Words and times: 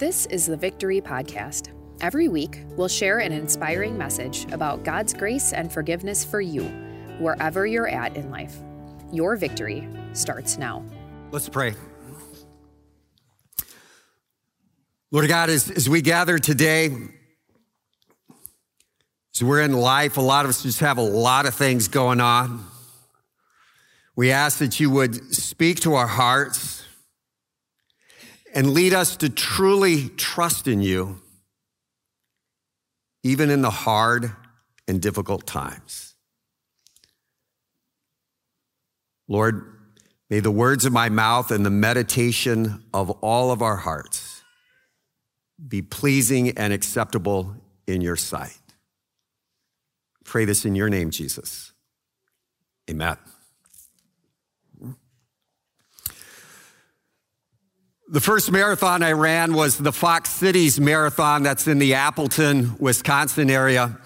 This 0.00 0.24
is 0.30 0.46
the 0.46 0.56
Victory 0.56 1.02
Podcast. 1.02 1.74
Every 2.00 2.28
week, 2.28 2.64
we'll 2.70 2.88
share 2.88 3.18
an 3.18 3.32
inspiring 3.32 3.98
message 3.98 4.50
about 4.50 4.82
God's 4.82 5.12
grace 5.12 5.52
and 5.52 5.70
forgiveness 5.70 6.24
for 6.24 6.40
you, 6.40 6.62
wherever 7.18 7.66
you're 7.66 7.86
at 7.86 8.16
in 8.16 8.30
life. 8.30 8.56
Your 9.12 9.36
victory 9.36 9.86
starts 10.14 10.56
now. 10.56 10.82
Let's 11.32 11.50
pray. 11.50 11.74
Lord 15.10 15.28
God, 15.28 15.50
as, 15.50 15.70
as 15.70 15.86
we 15.86 16.00
gather 16.00 16.38
today, 16.38 16.96
as 19.34 19.44
we're 19.44 19.60
in 19.60 19.74
life, 19.74 20.16
a 20.16 20.22
lot 20.22 20.46
of 20.46 20.48
us 20.48 20.62
just 20.62 20.80
have 20.80 20.96
a 20.96 21.02
lot 21.02 21.44
of 21.44 21.54
things 21.54 21.88
going 21.88 22.22
on. 22.22 22.64
We 24.16 24.30
ask 24.30 24.60
that 24.60 24.80
you 24.80 24.88
would 24.88 25.34
speak 25.34 25.80
to 25.80 25.92
our 25.92 26.06
hearts 26.06 26.79
and 28.54 28.72
lead 28.72 28.92
us 28.92 29.16
to 29.16 29.28
truly 29.28 30.08
trust 30.10 30.66
in 30.66 30.82
you, 30.82 31.20
even 33.22 33.50
in 33.50 33.62
the 33.62 33.70
hard 33.70 34.32
and 34.88 35.00
difficult 35.00 35.46
times. 35.46 36.14
Lord, 39.28 39.64
may 40.28 40.40
the 40.40 40.50
words 40.50 40.84
of 40.84 40.92
my 40.92 41.08
mouth 41.08 41.50
and 41.50 41.64
the 41.64 41.70
meditation 41.70 42.82
of 42.92 43.10
all 43.22 43.52
of 43.52 43.62
our 43.62 43.76
hearts 43.76 44.42
be 45.68 45.82
pleasing 45.82 46.56
and 46.58 46.72
acceptable 46.72 47.54
in 47.86 48.00
your 48.00 48.16
sight. 48.16 48.56
Pray 50.24 50.44
this 50.44 50.64
in 50.64 50.74
your 50.74 50.88
name, 50.88 51.10
Jesus. 51.10 51.72
Amen. 52.88 53.16
The 58.12 58.20
first 58.20 58.50
marathon 58.50 59.04
I 59.04 59.12
ran 59.12 59.54
was 59.54 59.78
the 59.78 59.92
Fox 59.92 60.30
Cities 60.30 60.80
Marathon 60.80 61.44
that's 61.44 61.68
in 61.68 61.78
the 61.78 61.94
Appleton, 61.94 62.74
Wisconsin 62.80 63.48
area. 63.48 63.96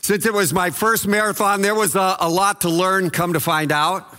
Since 0.00 0.26
it 0.26 0.34
was 0.34 0.52
my 0.52 0.70
first 0.70 1.06
marathon, 1.06 1.62
there 1.62 1.76
was 1.76 1.94
a, 1.94 2.16
a 2.18 2.28
lot 2.28 2.62
to 2.62 2.68
learn, 2.68 3.08
come 3.08 3.34
to 3.34 3.38
find 3.38 3.70
out. 3.70 4.12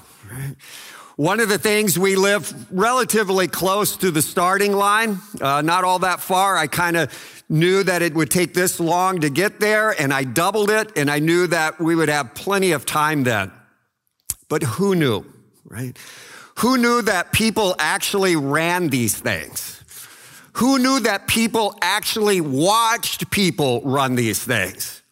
One 1.17 1.41
of 1.41 1.49
the 1.49 1.57
things 1.57 1.99
we 1.99 2.15
live 2.15 2.71
relatively 2.71 3.49
close 3.49 3.97
to 3.97 4.11
the 4.11 4.21
starting 4.21 4.71
line, 4.71 5.19
uh, 5.41 5.61
not 5.61 5.83
all 5.83 5.99
that 5.99 6.21
far. 6.21 6.55
I 6.55 6.67
kind 6.67 6.95
of 6.95 7.43
knew 7.49 7.83
that 7.83 8.01
it 8.01 8.13
would 8.13 8.31
take 8.31 8.53
this 8.53 8.79
long 8.79 9.19
to 9.19 9.29
get 9.29 9.59
there, 9.59 9.89
and 10.01 10.13
I 10.13 10.23
doubled 10.23 10.69
it, 10.69 10.93
and 10.95 11.11
I 11.11 11.19
knew 11.19 11.47
that 11.47 11.81
we 11.81 11.95
would 11.95 12.07
have 12.07 12.33
plenty 12.33 12.71
of 12.71 12.85
time 12.85 13.25
then. 13.25 13.51
But 14.47 14.63
who 14.63 14.95
knew, 14.95 15.25
right? 15.65 15.97
Who 16.57 16.77
knew 16.77 17.01
that 17.03 17.31
people 17.31 17.75
actually 17.77 18.35
ran 18.35 18.89
these 18.89 19.15
things? 19.15 19.83
Who 20.53 20.79
knew 20.79 20.99
that 21.01 21.27
people 21.27 21.77
actually 21.83 22.41
watched 22.41 23.29
people 23.29 23.81
run 23.83 24.15
these 24.15 24.43
things? 24.43 25.03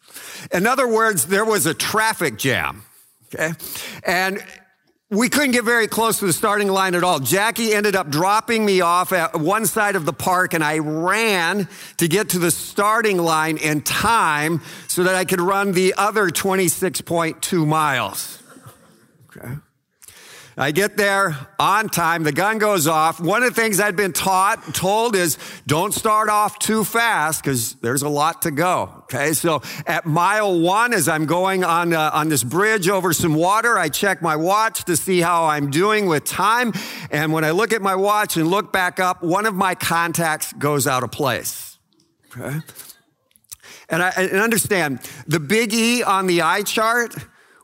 In 0.52 0.66
other 0.66 0.88
words, 0.88 1.26
there 1.26 1.44
was 1.44 1.66
a 1.66 1.74
traffic 1.74 2.36
jam. 2.36 2.82
Okay. 3.32 3.52
And 4.04 4.44
we 5.08 5.28
couldn't 5.28 5.52
get 5.52 5.62
very 5.62 5.86
close 5.86 6.18
to 6.18 6.26
the 6.26 6.32
starting 6.32 6.66
line 6.68 6.96
at 6.96 7.04
all. 7.04 7.20
Jackie 7.20 7.74
ended 7.74 7.94
up 7.94 8.10
dropping 8.10 8.64
me 8.64 8.80
off 8.80 9.12
at 9.12 9.38
one 9.38 9.66
side 9.66 9.94
of 9.94 10.04
the 10.04 10.12
park 10.12 10.52
and 10.52 10.64
I 10.64 10.78
ran 10.78 11.68
to 11.98 12.08
get 12.08 12.30
to 12.30 12.40
the 12.40 12.50
starting 12.50 13.18
line 13.18 13.56
in 13.56 13.82
time 13.82 14.62
so 14.88 15.04
that 15.04 15.14
I 15.14 15.24
could 15.24 15.40
run 15.40 15.72
the 15.72 15.94
other 15.96 16.28
26.2 16.28 17.64
miles. 17.64 18.42
Okay. 19.30 19.54
I 20.58 20.72
get 20.72 20.96
there 20.96 21.36
on 21.58 21.90
time. 21.90 22.22
The 22.22 22.32
gun 22.32 22.56
goes 22.56 22.86
off. 22.86 23.20
One 23.20 23.42
of 23.42 23.54
the 23.54 23.60
things 23.60 23.78
I'd 23.78 23.94
been 23.94 24.14
taught, 24.14 24.74
told 24.74 25.14
is 25.14 25.36
don't 25.66 25.92
start 25.92 26.30
off 26.30 26.58
too 26.58 26.82
fast 26.82 27.42
because 27.44 27.74
there's 27.74 28.00
a 28.00 28.08
lot 28.08 28.42
to 28.42 28.50
go. 28.50 29.02
Okay. 29.02 29.34
So 29.34 29.60
at 29.86 30.06
mile 30.06 30.58
one, 30.58 30.94
as 30.94 31.08
I'm 31.08 31.26
going 31.26 31.62
on, 31.62 31.92
uh, 31.92 32.10
on 32.14 32.30
this 32.30 32.42
bridge 32.42 32.88
over 32.88 33.12
some 33.12 33.34
water, 33.34 33.78
I 33.78 33.90
check 33.90 34.22
my 34.22 34.34
watch 34.36 34.84
to 34.84 34.96
see 34.96 35.20
how 35.20 35.44
I'm 35.44 35.70
doing 35.70 36.06
with 36.06 36.24
time. 36.24 36.72
And 37.10 37.34
when 37.34 37.44
I 37.44 37.50
look 37.50 37.74
at 37.74 37.82
my 37.82 37.94
watch 37.94 38.38
and 38.38 38.48
look 38.48 38.72
back 38.72 38.98
up, 38.98 39.22
one 39.22 39.44
of 39.44 39.54
my 39.54 39.74
contacts 39.74 40.54
goes 40.54 40.86
out 40.86 41.02
of 41.02 41.10
place. 41.10 41.78
Okay. 42.34 42.60
And 43.90 44.02
I 44.02 44.08
and 44.16 44.40
understand 44.40 45.00
the 45.26 45.38
big 45.38 45.74
E 45.74 46.02
on 46.02 46.26
the 46.26 46.40
eye 46.42 46.62
chart, 46.62 47.14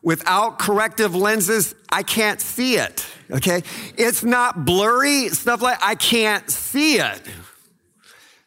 without 0.02 0.58
corrective 0.58 1.14
lenses, 1.14 1.74
I 1.88 2.02
can't 2.02 2.40
see 2.40 2.76
it. 2.76 3.06
Okay. 3.30 3.62
It's 3.96 4.24
not 4.24 4.64
blurry, 4.64 5.28
stuff 5.28 5.62
like 5.62 5.78
I 5.80 5.94
can't 5.94 6.50
see 6.50 6.96
it. 6.98 7.22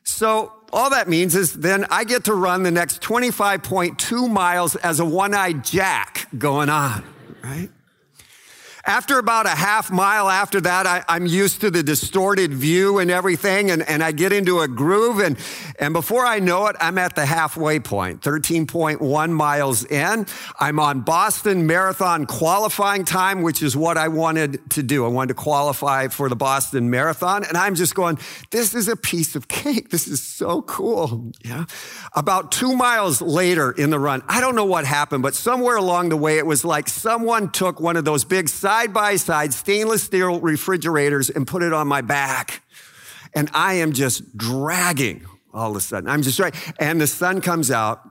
So 0.03 0.51
all 0.71 0.91
that 0.91 1.07
means 1.07 1.35
is 1.35 1.53
then 1.53 1.85
I 1.89 2.03
get 2.03 2.25
to 2.25 2.33
run 2.33 2.63
the 2.63 2.71
next 2.71 3.01
25.2 3.01 4.29
miles 4.29 4.75
as 4.75 4.99
a 4.99 5.05
one-eyed 5.05 5.63
jack 5.63 6.27
going 6.37 6.69
on, 6.69 7.03
right? 7.43 7.69
After 8.87 9.17
about 9.17 9.47
a 9.47 9.49
half 9.49 9.89
mile 9.89 10.29
after 10.29 10.61
that, 10.61 10.85
I, 10.85 11.03
am 11.07 11.25
used 11.25 11.61
to 11.61 11.71
the 11.71 11.81
distorted 11.81 12.53
view 12.53 12.99
and 12.99 13.09
everything, 13.09 13.71
and, 13.71 13.81
and 13.81 14.03
I 14.03 14.11
get 14.11 14.31
into 14.31 14.59
a 14.59 14.67
groove, 14.67 15.17
and, 15.17 15.39
and 15.79 15.91
before 15.91 16.23
I 16.23 16.37
know 16.37 16.67
it, 16.67 16.75
I'm 16.79 16.99
at 16.99 17.15
the 17.15 17.25
halfway 17.25 17.79
point, 17.79 18.21
13.1 18.21 19.31
miles 19.31 19.85
in. 19.85 20.27
I'm 20.59 20.79
on 20.79 21.01
Boston 21.01 21.65
Marathon 21.65 22.27
qualifying 22.27 23.05
time, 23.05 23.41
which 23.41 23.63
is 23.63 23.75
what 23.75 23.97
I 23.97 24.07
wanted 24.07 24.69
to 24.71 24.83
do. 24.83 25.03
I 25.03 25.07
wanted 25.07 25.29
to 25.29 25.41
qualify 25.41 26.07
for 26.09 26.29
the 26.29 26.35
Boston 26.35 26.91
Marathon, 26.91 27.43
and 27.43 27.57
I'm 27.57 27.73
just 27.73 27.95
going, 27.95 28.19
this 28.51 28.75
is 28.75 28.87
a 28.87 28.95
piece 28.95 29.35
of 29.35 29.47
cake. 29.47 29.89
This 29.89 30.07
is 30.07 30.21
so 30.21 30.61
cool. 30.61 31.31
Yeah. 31.43 31.65
About 32.13 32.51
two 32.51 32.75
miles 32.75 33.19
later 33.19 33.71
in 33.71 33.89
the 33.89 33.97
run, 33.97 34.21
I 34.27 34.41
don't 34.41 34.55
know 34.55 34.65
what 34.65 34.85
happened, 34.85 35.23
but 35.23 35.33
somewhere 35.33 35.75
along 35.75 36.09
the 36.09 36.17
way, 36.17 36.37
it 36.37 36.45
was 36.45 36.63
like 36.63 36.87
someone 36.87 37.49
took 37.49 37.79
one 37.79 37.97
of 37.97 38.05
those 38.05 38.23
big 38.23 38.47
side 38.75 38.93
by 38.93 39.15
side 39.15 39.53
stainless 39.53 40.03
steel 40.03 40.41
refrigerators 40.41 41.29
and 41.29 41.47
put 41.47 41.63
it 41.63 41.71
on 41.71 41.87
my 41.87 42.01
back. 42.01 42.61
And 43.33 43.49
I 43.53 43.75
am 43.75 43.93
just 43.93 44.37
dragging 44.37 45.25
all 45.53 45.71
of 45.71 45.77
a 45.77 45.79
sudden. 45.79 46.09
I'm 46.09 46.21
just 46.21 46.39
right. 46.39 46.53
And 46.77 46.99
the 46.99 47.07
sun 47.07 47.39
comes 47.39 47.71
out 47.71 48.01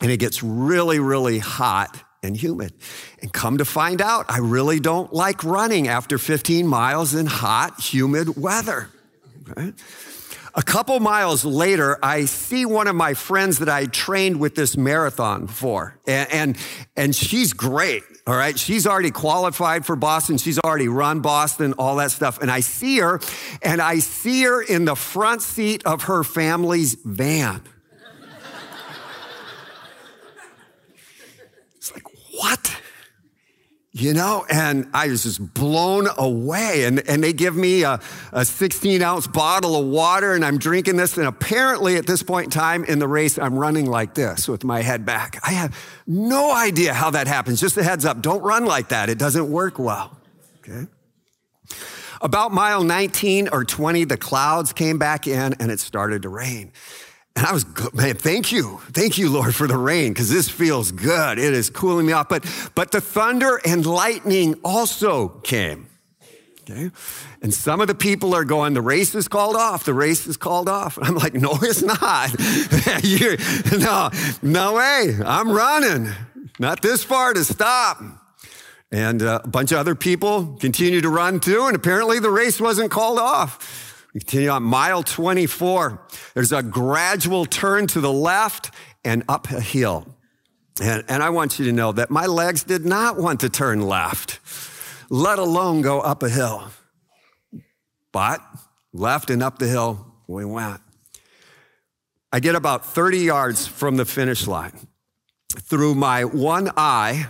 and 0.00 0.12
it 0.12 0.18
gets 0.18 0.44
really, 0.44 1.00
really 1.00 1.40
hot 1.40 2.00
and 2.22 2.36
humid. 2.36 2.72
And 3.20 3.32
come 3.32 3.58
to 3.58 3.64
find 3.64 4.00
out, 4.00 4.26
I 4.28 4.38
really 4.38 4.78
don't 4.78 5.12
like 5.12 5.42
running 5.42 5.88
after 5.88 6.18
15 6.18 6.68
miles 6.68 7.12
in 7.12 7.26
hot, 7.26 7.80
humid 7.80 8.36
weather. 8.36 8.90
A 10.54 10.62
couple 10.62 11.00
miles 11.00 11.44
later, 11.44 11.98
I 12.00 12.26
see 12.26 12.64
one 12.64 12.86
of 12.86 12.94
my 12.94 13.14
friends 13.14 13.58
that 13.58 13.68
I 13.68 13.86
trained 13.86 14.38
with 14.38 14.54
this 14.54 14.76
marathon 14.76 15.48
for. 15.48 15.98
And, 16.06 16.32
and, 16.32 16.58
and 16.94 17.14
she's 17.14 17.52
great. 17.52 18.04
All 18.26 18.34
right. 18.34 18.58
She's 18.58 18.88
already 18.88 19.12
qualified 19.12 19.86
for 19.86 19.94
Boston. 19.94 20.36
She's 20.36 20.58
already 20.58 20.88
run 20.88 21.20
Boston, 21.20 21.74
all 21.74 21.96
that 21.96 22.10
stuff. 22.10 22.42
And 22.42 22.50
I 22.50 22.60
see 22.60 22.98
her 22.98 23.20
and 23.62 23.80
I 23.80 24.00
see 24.00 24.42
her 24.42 24.60
in 24.62 24.84
the 24.84 24.96
front 24.96 25.42
seat 25.42 25.86
of 25.86 26.04
her 26.04 26.24
family's 26.24 26.94
van. 26.94 27.62
It's 31.76 31.92
like, 31.92 32.04
what? 32.32 32.75
You 33.98 34.12
know, 34.12 34.44
and 34.50 34.86
I 34.92 35.08
was 35.08 35.22
just 35.22 35.54
blown 35.54 36.06
away. 36.18 36.84
And, 36.84 37.00
and 37.08 37.24
they 37.24 37.32
give 37.32 37.56
me 37.56 37.82
a, 37.82 37.98
a 38.30 38.44
16 38.44 39.00
ounce 39.00 39.26
bottle 39.26 39.74
of 39.74 39.86
water 39.86 40.34
and 40.34 40.44
I'm 40.44 40.58
drinking 40.58 40.96
this. 40.96 41.16
And 41.16 41.26
apparently 41.26 41.96
at 41.96 42.06
this 42.06 42.22
point 42.22 42.44
in 42.44 42.50
time 42.50 42.84
in 42.84 42.98
the 42.98 43.08
race, 43.08 43.38
I'm 43.38 43.54
running 43.54 43.86
like 43.86 44.12
this 44.12 44.48
with 44.48 44.64
my 44.64 44.82
head 44.82 45.06
back. 45.06 45.40
I 45.42 45.52
have 45.52 45.74
no 46.06 46.54
idea 46.54 46.92
how 46.92 47.08
that 47.12 47.26
happens. 47.26 47.58
Just 47.58 47.78
a 47.78 47.82
heads 47.82 48.04
up. 48.04 48.20
Don't 48.20 48.42
run 48.42 48.66
like 48.66 48.88
that. 48.88 49.08
It 49.08 49.18
doesn't 49.18 49.50
work 49.50 49.78
well. 49.78 50.14
Okay. 50.58 50.86
About 52.20 52.52
mile 52.52 52.84
19 52.84 53.48
or 53.50 53.64
20, 53.64 54.04
the 54.04 54.18
clouds 54.18 54.74
came 54.74 54.98
back 54.98 55.26
in 55.26 55.54
and 55.54 55.70
it 55.70 55.80
started 55.80 56.20
to 56.22 56.28
rain. 56.28 56.70
And 57.36 57.44
I 57.44 57.52
was 57.52 57.66
man, 57.92 58.16
thank 58.16 58.50
you. 58.50 58.80
Thank 58.92 59.18
you, 59.18 59.30
Lord, 59.30 59.54
for 59.54 59.66
the 59.66 59.76
rain, 59.76 60.12
because 60.12 60.30
this 60.30 60.48
feels 60.48 60.90
good. 60.90 61.38
It 61.38 61.52
is 61.52 61.68
cooling 61.68 62.06
me 62.06 62.12
off. 62.14 62.30
But, 62.30 62.44
but 62.74 62.92
the 62.92 63.00
thunder 63.02 63.60
and 63.64 63.84
lightning 63.84 64.54
also 64.64 65.28
came. 65.28 65.88
Okay. 66.68 66.90
And 67.42 67.54
some 67.54 67.80
of 67.80 67.86
the 67.86 67.94
people 67.94 68.34
are 68.34 68.44
going, 68.44 68.74
the 68.74 68.80
race 68.80 69.14
is 69.14 69.28
called 69.28 69.54
off. 69.54 69.84
The 69.84 69.94
race 69.94 70.26
is 70.26 70.36
called 70.36 70.68
off. 70.68 70.96
And 70.96 71.06
I'm 71.06 71.14
like, 71.14 71.34
no, 71.34 71.56
it's 71.62 71.82
not. 71.82 72.34
no, 73.78 74.10
no 74.42 74.74
way. 74.74 75.16
I'm 75.24 75.50
running. 75.50 76.10
Not 76.58 76.82
this 76.82 77.04
far 77.04 77.34
to 77.34 77.44
stop. 77.44 78.02
And 78.90 79.22
uh, 79.22 79.42
a 79.44 79.48
bunch 79.48 79.72
of 79.72 79.78
other 79.78 79.94
people 79.94 80.56
continue 80.58 81.00
to 81.02 81.08
run 81.08 81.38
too. 81.38 81.66
And 81.66 81.76
apparently 81.76 82.18
the 82.18 82.30
race 82.30 82.60
wasn't 82.60 82.90
called 82.90 83.18
off. 83.18 83.95
Continue 84.18 84.48
on 84.48 84.62
mile 84.62 85.02
24. 85.02 86.00
There's 86.32 86.50
a 86.50 86.62
gradual 86.62 87.44
turn 87.44 87.86
to 87.88 88.00
the 88.00 88.10
left 88.10 88.70
and 89.04 89.22
up 89.28 89.50
a 89.50 89.60
hill. 89.60 90.06
And, 90.80 91.04
and 91.06 91.22
I 91.22 91.28
want 91.28 91.58
you 91.58 91.66
to 91.66 91.72
know 91.72 91.92
that 91.92 92.10
my 92.10 92.24
legs 92.24 92.64
did 92.64 92.86
not 92.86 93.18
want 93.18 93.40
to 93.40 93.50
turn 93.50 93.82
left, 93.82 94.40
let 95.10 95.38
alone 95.38 95.82
go 95.82 96.00
up 96.00 96.22
a 96.22 96.30
hill. 96.30 96.70
But 98.10 98.40
left 98.94 99.28
and 99.28 99.42
up 99.42 99.58
the 99.58 99.68
hill 99.68 100.06
we 100.26 100.46
went. 100.46 100.80
I 102.32 102.40
get 102.40 102.54
about 102.54 102.86
30 102.86 103.18
yards 103.18 103.66
from 103.66 103.98
the 103.98 104.06
finish 104.06 104.46
line. 104.46 104.88
Through 105.50 105.94
my 105.94 106.24
one 106.24 106.70
eye, 106.74 107.26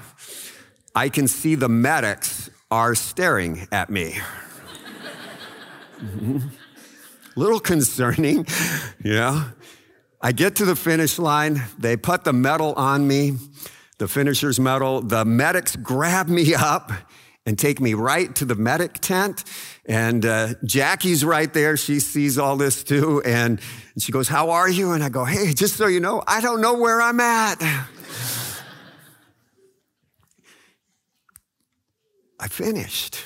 I 0.95 1.09
can 1.09 1.27
see 1.27 1.57
the 1.57 1.69
medics 1.69 2.49
are 2.71 2.95
staring 2.95 3.67
at 3.73 3.91
me. 3.91 4.21
mm-hmm. 5.99 6.47
Little 7.37 7.61
concerning, 7.61 8.47
yeah. 9.05 9.51
I 10.21 10.33
get 10.33 10.57
to 10.57 10.65
the 10.65 10.75
finish 10.75 11.19
line, 11.19 11.63
they 11.79 11.97
put 11.97 12.25
the 12.25 12.33
medal 12.33 12.73
on 12.75 13.07
me, 13.07 13.37
the 13.99 14.09
finisher's 14.09 14.61
medal. 14.61 15.01
The 15.01 15.25
medics 15.25 15.77
grab 15.77 16.29
me 16.29 16.55
up 16.55 16.93
and 17.47 17.59
take 17.59 17.81
me 17.81 17.95
right 17.95 18.35
to 18.37 18.45
the 18.45 18.55
medic 18.55 18.95
tent. 18.95 19.45
And 19.87 20.27
uh, 20.27 20.55
Jackie's 20.65 21.25
right 21.25 21.53
there. 21.53 21.77
She 21.77 22.01
sees 22.01 22.39
all 22.39 22.57
this 22.57 22.83
too. 22.83 23.23
And 23.25 23.61
she 23.99 24.13
goes, 24.13 24.29
How 24.29 24.51
are 24.51 24.69
you? 24.69 24.93
And 24.93 25.03
I 25.03 25.09
go, 25.09 25.25
Hey, 25.25 25.55
just 25.55 25.77
so 25.77 25.87
you 25.87 26.01
know, 26.01 26.23
I 26.27 26.41
don't 26.41 26.61
know 26.61 26.75
where 26.75 27.01
I'm 27.01 27.21
at. 27.21 27.57
I 32.39 32.49
finished. 32.49 33.25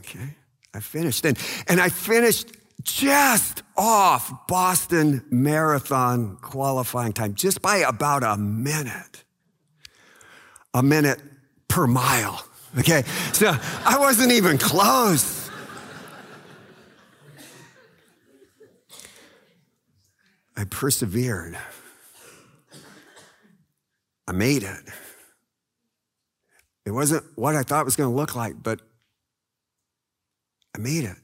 Okay. 0.00 0.36
I 0.74 0.80
finished. 0.80 1.24
And, 1.24 1.38
and 1.66 1.80
I 1.80 1.88
finished 1.88 2.52
just 2.82 3.62
off 3.76 4.46
Boston 4.46 5.24
Marathon 5.30 6.36
qualifying 6.40 7.12
time, 7.12 7.34
just 7.34 7.60
by 7.62 7.78
about 7.78 8.22
a 8.22 8.36
minute. 8.36 9.24
A 10.74 10.82
minute 10.82 11.20
per 11.68 11.86
mile. 11.86 12.46
Okay. 12.78 13.04
So 13.32 13.56
I 13.84 13.98
wasn't 13.98 14.32
even 14.32 14.58
close. 14.58 15.50
I 20.56 20.64
persevered. 20.64 21.58
I 24.28 24.32
made 24.32 24.62
it. 24.62 24.84
It 26.84 26.90
wasn't 26.92 27.24
what 27.34 27.56
I 27.56 27.62
thought 27.62 27.82
it 27.82 27.84
was 27.84 27.96
going 27.96 28.10
to 28.10 28.16
look 28.16 28.34
like, 28.34 28.62
but 28.62 28.80
I 30.74 30.78
made 30.78 31.04
it. 31.04 31.16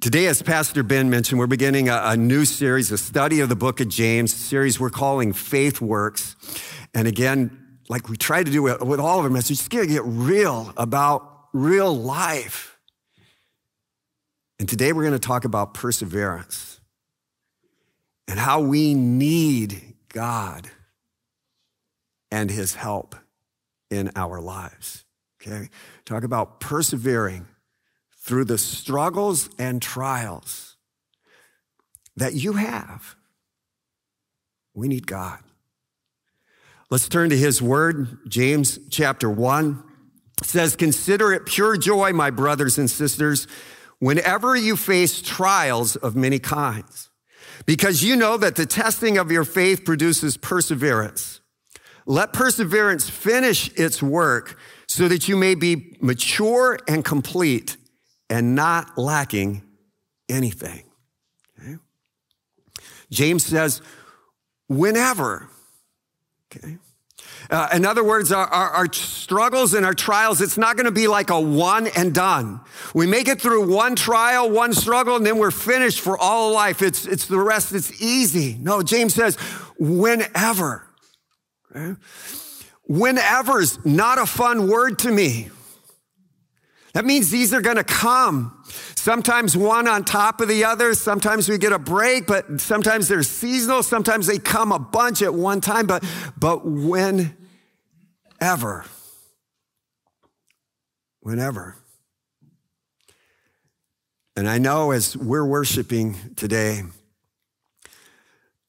Today, 0.00 0.26
as 0.28 0.40
Pastor 0.42 0.84
Ben 0.84 1.10
mentioned, 1.10 1.40
we're 1.40 1.48
beginning 1.48 1.88
a, 1.88 2.00
a, 2.04 2.16
new 2.16 2.44
series, 2.44 2.92
a 2.92 2.98
study 2.98 3.40
of 3.40 3.48
the 3.48 3.56
book 3.56 3.80
of 3.80 3.88
James, 3.88 4.32
series 4.32 4.78
we're 4.78 4.90
calling 4.90 5.32
Faith 5.32 5.80
Works. 5.80 6.36
And 6.94 7.08
again, 7.08 7.80
like 7.88 8.08
we 8.08 8.16
try 8.16 8.44
to 8.44 8.50
do 8.50 8.62
with, 8.62 8.80
with 8.80 9.00
all 9.00 9.18
of 9.18 9.24
our 9.24 9.30
messages, 9.30 9.58
just 9.58 9.70
gotta 9.70 9.88
get 9.88 10.02
real 10.04 10.72
about 10.76 11.48
real 11.52 11.92
life. 11.92 12.78
And 14.60 14.68
today 14.68 14.92
we're 14.92 15.02
gonna 15.02 15.18
talk 15.18 15.44
about 15.44 15.74
perseverance 15.74 16.80
and 18.28 18.38
how 18.38 18.60
we 18.60 18.94
need 18.94 19.94
God 20.10 20.70
and 22.30 22.52
his 22.52 22.76
help 22.76 23.16
in 23.90 24.12
our 24.14 24.40
lives. 24.40 25.04
Okay? 25.42 25.70
Talk 26.04 26.22
about 26.22 26.60
persevering 26.60 27.48
through 28.28 28.44
the 28.44 28.58
struggles 28.58 29.48
and 29.58 29.80
trials 29.80 30.76
that 32.14 32.34
you 32.34 32.52
have. 32.52 33.16
We 34.74 34.86
need 34.86 35.06
God. 35.06 35.38
Let's 36.90 37.08
turn 37.08 37.30
to 37.30 37.38
his 37.38 37.62
word. 37.62 38.18
James 38.28 38.78
chapter 38.90 39.30
1 39.30 39.82
says, 40.42 40.76
Consider 40.76 41.32
it 41.32 41.46
pure 41.46 41.78
joy, 41.78 42.12
my 42.12 42.28
brothers 42.28 42.76
and 42.76 42.90
sisters, 42.90 43.46
whenever 43.98 44.54
you 44.54 44.76
face 44.76 45.22
trials 45.22 45.96
of 45.96 46.14
many 46.14 46.38
kinds, 46.38 47.08
because 47.64 48.04
you 48.04 48.14
know 48.14 48.36
that 48.36 48.56
the 48.56 48.66
testing 48.66 49.16
of 49.16 49.32
your 49.32 49.44
faith 49.44 49.86
produces 49.86 50.36
perseverance. 50.36 51.40
Let 52.04 52.34
perseverance 52.34 53.08
finish 53.08 53.70
its 53.72 54.02
work 54.02 54.58
so 54.86 55.08
that 55.08 55.28
you 55.28 55.36
may 55.36 55.54
be 55.54 55.96
mature 56.02 56.78
and 56.86 57.02
complete 57.02 57.78
and 58.30 58.54
not 58.54 58.96
lacking 58.98 59.62
anything. 60.28 60.84
Okay? 61.58 61.76
James 63.10 63.44
says, 63.44 63.80
whenever, 64.68 65.48
okay? 66.54 66.78
Uh, 67.50 67.68
in 67.72 67.86
other 67.86 68.04
words, 68.04 68.30
our, 68.30 68.46
our, 68.46 68.70
our, 68.70 68.92
struggles 68.92 69.72
and 69.72 69.86
our 69.86 69.94
trials, 69.94 70.42
it's 70.42 70.58
not 70.58 70.76
going 70.76 70.84
to 70.84 70.92
be 70.92 71.08
like 71.08 71.30
a 71.30 71.40
one 71.40 71.86
and 71.96 72.14
done. 72.14 72.60
We 72.94 73.06
make 73.06 73.26
it 73.26 73.40
through 73.40 73.72
one 73.72 73.96
trial, 73.96 74.50
one 74.50 74.74
struggle, 74.74 75.16
and 75.16 75.24
then 75.24 75.38
we're 75.38 75.50
finished 75.50 76.00
for 76.00 76.18
all 76.18 76.52
life. 76.52 76.82
It's, 76.82 77.06
it's 77.06 77.26
the 77.26 77.38
rest, 77.38 77.72
it's 77.72 78.02
easy. 78.02 78.58
No, 78.60 78.82
James 78.82 79.14
says, 79.14 79.36
whenever. 79.78 80.86
Okay? 81.74 81.98
Whenever's 82.86 83.84
not 83.84 84.18
a 84.18 84.26
fun 84.26 84.68
word 84.68 84.98
to 85.00 85.10
me. 85.10 85.48
That 86.98 87.04
means 87.04 87.30
these 87.30 87.54
are 87.54 87.60
going 87.60 87.76
to 87.76 87.84
come. 87.84 88.60
Sometimes 88.96 89.56
one 89.56 89.86
on 89.86 90.04
top 90.04 90.40
of 90.40 90.48
the 90.48 90.64
other. 90.64 90.94
Sometimes 90.94 91.48
we 91.48 91.56
get 91.56 91.70
a 91.70 91.78
break, 91.78 92.26
but 92.26 92.60
sometimes 92.60 93.06
they're 93.06 93.22
seasonal. 93.22 93.84
Sometimes 93.84 94.26
they 94.26 94.40
come 94.40 94.72
a 94.72 94.80
bunch 94.80 95.22
at 95.22 95.32
one 95.32 95.60
time, 95.60 95.86
but, 95.86 96.04
but 96.36 96.66
whenever. 96.66 97.36
Whenever. 101.20 101.76
And 104.34 104.48
I 104.48 104.58
know 104.58 104.90
as 104.90 105.16
we're 105.16 105.46
worshiping 105.46 106.16
today, 106.34 106.82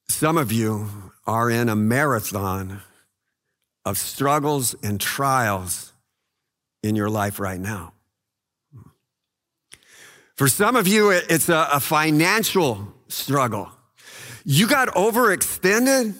some 0.08 0.38
of 0.38 0.52
you 0.52 0.88
are 1.26 1.50
in 1.50 1.68
a 1.68 1.74
marathon 1.74 2.80
of 3.84 3.98
struggles 3.98 4.76
and 4.84 5.00
trials 5.00 5.92
in 6.84 6.94
your 6.94 7.10
life 7.10 7.40
right 7.40 7.58
now. 7.58 7.92
For 10.40 10.48
some 10.48 10.74
of 10.74 10.88
you, 10.88 11.10
it's 11.10 11.50
a, 11.50 11.68
a 11.70 11.80
financial 11.80 12.94
struggle. 13.08 13.70
You 14.42 14.66
got 14.66 14.88
overextended, 14.88 16.14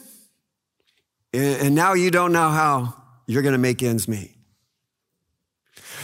and 1.33 1.73
now 1.73 1.93
you 1.93 2.11
don't 2.11 2.31
know 2.31 2.49
how 2.49 2.93
you're 3.25 3.41
going 3.41 3.53
to 3.53 3.57
make 3.57 3.81
ends 3.81 4.07
meet. 4.07 4.35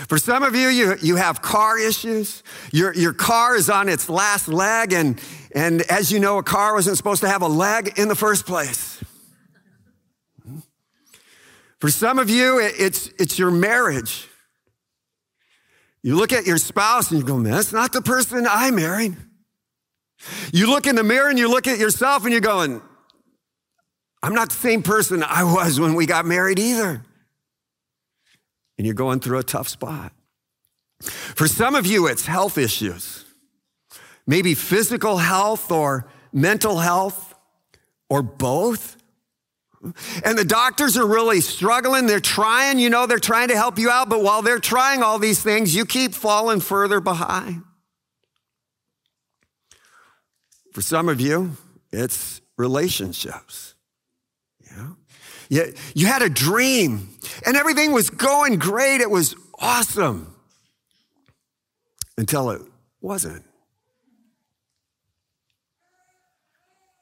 For 0.07 0.17
some 0.17 0.41
of 0.41 0.55
you, 0.55 0.69
you, 0.69 0.95
you 0.99 1.15
have 1.17 1.43
car 1.43 1.77
issues. 1.77 2.41
Your, 2.71 2.91
your 2.95 3.13
car 3.13 3.55
is 3.55 3.69
on 3.69 3.87
its 3.87 4.09
last 4.09 4.47
leg, 4.47 4.93
and, 4.93 5.21
and 5.53 5.83
as 5.83 6.11
you 6.11 6.19
know, 6.19 6.39
a 6.39 6.43
car 6.43 6.73
wasn't 6.73 6.97
supposed 6.97 7.21
to 7.21 7.29
have 7.29 7.43
a 7.43 7.47
leg 7.47 7.99
in 7.99 8.07
the 8.07 8.15
first 8.15 8.47
place. 8.47 8.99
For 11.79 11.91
some 11.91 12.17
of 12.17 12.31
you, 12.31 12.57
it's, 12.57 13.09
it's 13.19 13.37
your 13.37 13.51
marriage. 13.51 14.27
You 16.07 16.15
look 16.15 16.31
at 16.31 16.47
your 16.47 16.57
spouse 16.57 17.11
and 17.11 17.19
you 17.19 17.25
go, 17.25 17.35
man, 17.35 17.51
that's 17.51 17.73
not 17.73 17.91
the 17.91 18.01
person 18.01 18.47
I 18.49 18.71
married. 18.71 19.17
You 20.53 20.67
look 20.69 20.87
in 20.87 20.95
the 20.95 21.03
mirror 21.03 21.27
and 21.27 21.37
you 21.37 21.49
look 21.49 21.67
at 21.67 21.79
yourself 21.79 22.23
and 22.23 22.31
you're 22.31 22.39
going, 22.39 22.81
I'm 24.23 24.33
not 24.33 24.47
the 24.51 24.55
same 24.55 24.83
person 24.83 25.21
I 25.21 25.43
was 25.43 25.81
when 25.81 25.95
we 25.95 26.05
got 26.05 26.25
married 26.25 26.59
either. 26.59 27.03
And 28.77 28.87
you're 28.87 28.93
going 28.93 29.19
through 29.19 29.39
a 29.39 29.43
tough 29.43 29.67
spot. 29.67 30.13
For 31.01 31.45
some 31.45 31.75
of 31.75 31.85
you, 31.85 32.07
it's 32.07 32.25
health 32.25 32.57
issues, 32.57 33.25
maybe 34.25 34.53
physical 34.53 35.17
health 35.17 35.73
or 35.73 36.07
mental 36.31 36.77
health 36.77 37.35
or 38.09 38.21
both. 38.21 38.95
And 40.23 40.37
the 40.37 40.45
doctors 40.45 40.97
are 40.97 41.05
really 41.05 41.39
struggling. 41.39 42.07
They're 42.07 42.19
trying, 42.19 42.79
you 42.79 42.89
know, 42.89 43.05
they're 43.05 43.19
trying 43.19 43.49
to 43.49 43.55
help 43.55 43.77
you 43.77 43.89
out, 43.89 44.09
but 44.09 44.23
while 44.23 44.41
they're 44.41 44.59
trying 44.59 45.03
all 45.03 45.19
these 45.19 45.41
things, 45.41 45.75
you 45.75 45.85
keep 45.85 46.13
falling 46.13 46.59
further 46.59 46.99
behind. 46.99 47.63
For 50.73 50.81
some 50.81 51.09
of 51.09 51.21
you, 51.21 51.57
it's 51.91 52.41
relationships. 52.57 53.75
Yeah. 54.65 54.89
You, 55.49 55.73
you 55.95 56.07
had 56.07 56.21
a 56.21 56.29
dream 56.29 57.09
and 57.45 57.55
everything 57.55 57.91
was 57.91 58.09
going 58.09 58.57
great. 58.57 59.01
It 59.01 59.09
was 59.09 59.35
awesome 59.59 60.35
until 62.17 62.49
it 62.49 62.61
wasn't. 62.99 63.43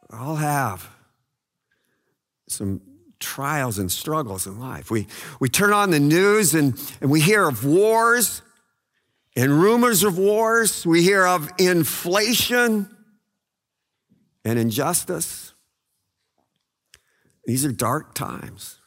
I'll 0.10 0.36
have 0.36 0.95
some 2.56 2.82
trials 3.20 3.78
and 3.78 3.92
struggles 3.92 4.46
in 4.48 4.60
life. 4.60 4.92
We, 4.92 5.08
we 5.40 5.50
turn 5.50 5.74
on 5.74 5.92
the 5.92 6.00
news 6.00 6.54
and, 6.54 6.80
and 7.02 7.10
we 7.10 7.22
hear 7.22 7.48
of 7.48 7.66
wars 7.66 8.42
and 9.36 9.52
rumors 9.52 10.04
of 10.04 10.18
wars. 10.18 10.86
We 10.86 11.04
hear 11.04 11.26
of 11.26 11.52
inflation 11.58 12.90
and 14.44 14.60
injustice. 14.60 15.54
These 17.46 17.66
are 17.66 17.72
dark 17.72 18.16
times. 18.16 18.80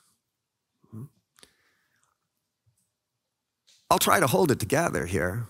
I'll 3.90 3.98
try 3.98 4.20
to 4.20 4.26
hold 4.26 4.50
it 4.50 4.60
together 4.60 5.06
here. 5.06 5.46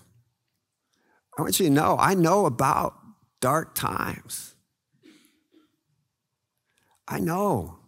I 1.37 1.41
want 1.41 1.59
you 1.59 1.67
to 1.67 1.71
know 1.71 1.97
I 1.99 2.13
know 2.13 2.45
about 2.45 2.95
dark 3.39 3.75
times. 3.75 4.55
I 7.07 7.19
know 7.19 7.78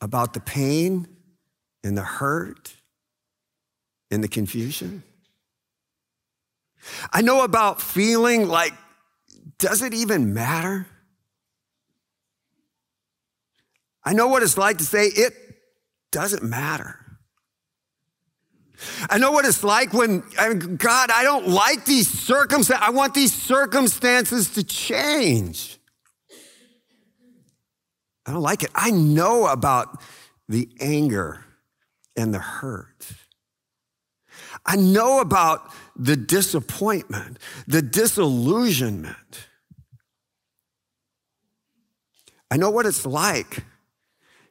about 0.00 0.34
the 0.34 0.40
pain 0.40 1.06
and 1.82 1.96
the 1.96 2.02
hurt 2.02 2.74
and 4.10 4.22
the 4.22 4.28
confusion. 4.28 5.02
I 7.12 7.22
know 7.22 7.42
about 7.42 7.82
feeling 7.82 8.48
like, 8.48 8.72
does 9.58 9.82
it 9.82 9.92
even 9.94 10.32
matter? 10.32 10.86
I 14.04 14.12
know 14.12 14.28
what 14.28 14.42
it's 14.42 14.56
like 14.56 14.78
to 14.78 14.84
say, 14.84 15.06
it 15.06 15.34
doesn't 16.12 16.42
matter. 16.42 16.98
I 19.10 19.18
know 19.18 19.32
what 19.32 19.44
it's 19.44 19.64
like 19.64 19.92
when, 19.92 20.20
God, 20.76 21.10
I 21.10 21.24
don't 21.24 21.48
like 21.48 21.84
these 21.84 22.08
circumstances. 22.08 22.86
I 22.86 22.90
want 22.90 23.12
these 23.12 23.34
circumstances 23.34 24.50
to 24.50 24.62
change. 24.62 25.77
I 28.28 28.32
don't 28.32 28.42
like 28.42 28.62
it. 28.62 28.70
I 28.74 28.90
know 28.90 29.46
about 29.46 30.02
the 30.50 30.68
anger 30.80 31.46
and 32.14 32.34
the 32.34 32.38
hurt. 32.38 33.10
I 34.66 34.76
know 34.76 35.20
about 35.20 35.72
the 35.96 36.14
disappointment, 36.14 37.38
the 37.66 37.80
disillusionment. 37.80 39.46
I 42.50 42.58
know 42.58 42.68
what 42.68 42.84
it's 42.84 43.06
like 43.06 43.64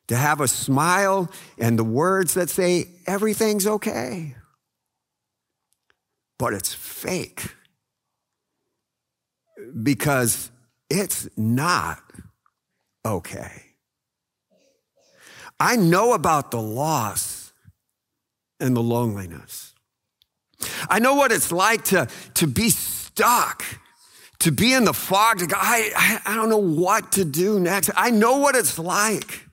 to 0.07 0.15
have 0.15 0.41
a 0.41 0.47
smile 0.47 1.29
and 1.59 1.77
the 1.77 1.83
words 1.83 2.33
that 2.33 2.49
say 2.49 2.85
everything's 3.05 3.67
okay. 3.67 4.35
But 6.39 6.53
it's 6.53 6.73
fake 6.73 7.53
because 9.83 10.49
it's 10.89 11.29
not 11.37 12.01
okay. 13.05 13.66
I 15.59 15.75
know 15.75 16.13
about 16.13 16.51
the 16.51 16.61
loss 16.61 17.51
and 18.59 18.75
the 18.75 18.83
loneliness. 18.83 19.73
I 20.89 20.99
know 20.99 21.15
what 21.15 21.31
it's 21.31 21.51
like 21.51 21.83
to, 21.85 22.07
to 22.35 22.47
be 22.47 22.69
stuck, 22.69 23.63
to 24.39 24.51
be 24.51 24.73
in 24.73 24.85
the 24.85 24.93
fog, 24.93 25.39
to 25.39 25.47
go, 25.47 25.55
I, 25.57 26.19
I, 26.25 26.35
don't 26.35 26.49
know 26.49 26.57
what 26.57 27.13
to 27.13 27.25
do 27.25 27.59
next. 27.59 27.91
I 27.95 28.09
know 28.09 28.37
what 28.37 28.55
it's 28.55 28.79
like 28.79 29.47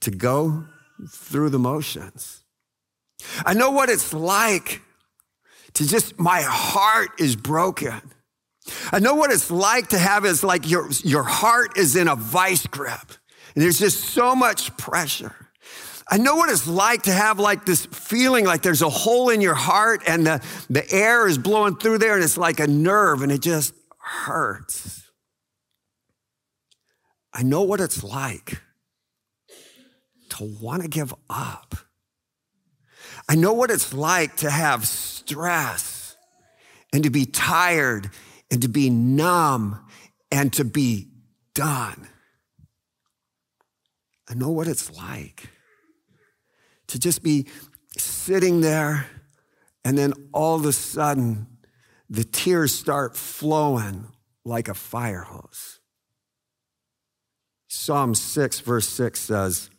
to 0.00 0.10
go 0.10 0.64
through 1.08 1.50
the 1.50 1.58
motions. 1.58 2.42
I 3.44 3.54
know 3.54 3.70
what 3.70 3.88
it's 3.88 4.12
like 4.12 4.82
to 5.74 5.86
just, 5.86 6.18
my 6.18 6.42
heart 6.42 7.10
is 7.18 7.36
broken. 7.36 8.00
I 8.92 8.98
know 8.98 9.14
what 9.14 9.30
it's 9.30 9.50
like 9.50 9.88
to 9.88 9.98
have 9.98 10.24
is 10.24 10.42
like 10.42 10.68
your, 10.68 10.88
your 11.02 11.22
heart 11.22 11.76
is 11.76 11.96
in 11.96 12.08
a 12.08 12.16
vice 12.16 12.66
grip 12.66 13.12
there's 13.54 13.78
just 13.78 14.00
so 14.00 14.34
much 14.34 14.76
pressure. 14.76 15.34
I 16.10 16.18
know 16.18 16.36
what 16.36 16.50
it's 16.50 16.66
like 16.66 17.02
to 17.02 17.12
have 17.12 17.38
like 17.38 17.64
this 17.64 17.86
feeling 17.86 18.44
like 18.44 18.62
there's 18.62 18.82
a 18.82 18.88
hole 18.88 19.30
in 19.30 19.40
your 19.40 19.54
heart 19.54 20.02
and 20.06 20.26
the, 20.26 20.44
the 20.68 20.90
air 20.92 21.26
is 21.26 21.38
blowing 21.38 21.76
through 21.76 21.98
there 21.98 22.14
and 22.14 22.22
it's 22.22 22.36
like 22.36 22.60
a 22.60 22.66
nerve 22.66 23.22
and 23.22 23.32
it 23.32 23.40
just 23.40 23.74
hurts. 23.98 25.10
I 27.32 27.42
know 27.42 27.62
what 27.62 27.80
it's 27.80 28.04
like 28.04 28.60
to 30.30 30.44
want 30.60 30.82
to 30.82 30.88
give 30.88 31.14
up. 31.30 31.74
I 33.28 33.34
know 33.34 33.54
what 33.54 33.70
it's 33.70 33.94
like 33.94 34.36
to 34.36 34.50
have 34.50 34.86
stress 34.86 36.16
and 36.92 37.02
to 37.04 37.10
be 37.10 37.24
tired 37.24 38.10
and 38.50 38.60
to 38.62 38.68
be 38.68 38.90
numb 38.90 39.80
and 40.30 40.52
to 40.52 40.64
be 40.64 41.08
done. 41.54 42.08
I 44.28 44.34
know 44.34 44.50
what 44.50 44.68
it's 44.68 44.96
like 44.96 45.50
to 46.88 46.98
just 46.98 47.22
be 47.22 47.46
sitting 47.96 48.60
there 48.60 49.06
and 49.84 49.98
then 49.98 50.12
all 50.32 50.56
of 50.56 50.64
a 50.64 50.72
sudden 50.72 51.46
the 52.08 52.24
tears 52.24 52.74
start 52.74 53.16
flowing 53.16 54.08
like 54.44 54.68
a 54.68 54.74
fire 54.74 55.22
hose. 55.22 55.80
Psalm 57.68 58.14
6, 58.14 58.60
verse 58.60 58.88
6 58.88 59.20
says, 59.20 59.70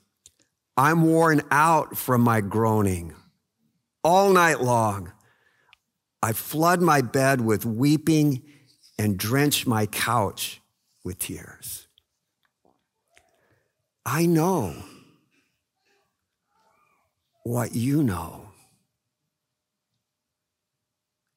I'm 0.78 1.04
worn 1.04 1.42
out 1.52 1.98
from 1.98 2.22
my 2.22 2.42
groaning 2.42 3.16
all 4.04 4.32
night 4.34 4.62
long. 4.62 5.14
I 6.22 6.34
flood 6.34 6.82
my 6.82 7.02
bed 7.02 7.42
with 7.42 7.66
weeping 7.66 8.44
and 9.00 9.18
drench 9.18 9.66
my 9.66 9.86
couch 9.86 10.62
with 11.04 11.20
tears. 11.20 11.85
I 14.05 14.25
know 14.25 14.75
what 17.43 17.75
you 17.75 18.03
know. 18.03 18.50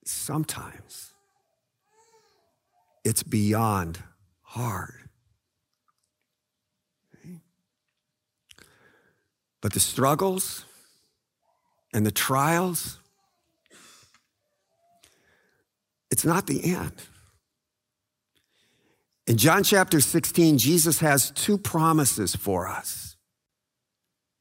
Sometimes 0.05 1.13
it's 3.05 3.23
beyond 3.23 4.03
hard. 4.43 4.95
But 9.61 9.73
the 9.73 9.81
struggles 9.81 10.65
and 11.93 12.07
the 12.07 12.13
trials, 12.13 13.01
it's 16.11 16.25
not 16.25 16.47
the 16.47 16.65
end. 16.65 16.93
In 19.29 19.37
John 19.37 19.63
chapter 19.63 20.01
16, 20.01 20.57
Jesus 20.57 21.01
has 21.01 21.31
two 21.31 21.59
promises 21.59 22.35
for 22.35 22.67
us. 22.67 23.15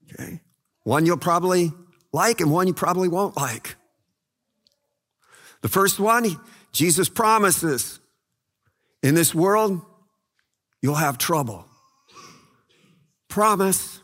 Okay? 0.05 0.39
One 0.83 1.05
you'll 1.05 1.17
probably 1.17 1.73
like 2.13 2.39
and 2.39 2.49
one 2.49 2.67
you 2.67 2.73
probably 2.73 3.09
won't 3.09 3.35
like. 3.35 3.75
The 5.61 5.67
first 5.67 5.99
one, 5.99 6.39
Jesus 6.71 7.09
promises 7.09 7.99
in 9.03 9.13
this 9.13 9.35
world, 9.35 9.81
you'll 10.81 10.95
have 10.95 11.17
trouble. 11.17 11.65
Promise. 13.27 13.99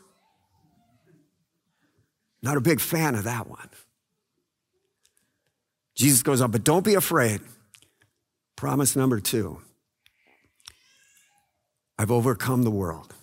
Not 2.42 2.58
a 2.58 2.60
big 2.60 2.78
fan 2.78 3.14
of 3.14 3.24
that 3.24 3.48
one. 3.48 3.70
Jesus 5.94 6.22
goes 6.22 6.42
on, 6.42 6.50
but 6.50 6.62
don't 6.62 6.84
be 6.84 6.94
afraid. 6.94 7.40
Promise 8.54 8.96
number 8.96 9.18
two 9.18 9.62
I've 11.98 12.10
overcome 12.10 12.62
the 12.62 12.70
world. 12.70 13.14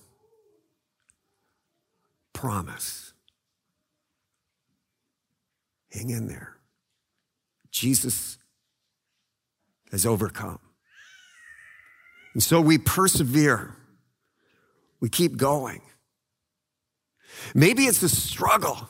Promise. 2.34 3.14
Hang 5.92 6.10
in 6.10 6.28
there. 6.28 6.58
Jesus 7.72 8.38
has 9.92 10.06
overcome. 10.06 10.60
And 12.34 12.42
so 12.42 12.62
we 12.62 12.78
persevere. 12.78 13.76
We 15.02 15.10
keep 15.10 15.36
going. 15.36 15.82
Maybe 17.54 17.86
it's 17.86 18.02
a 18.04 18.10
struggle. 18.10 18.90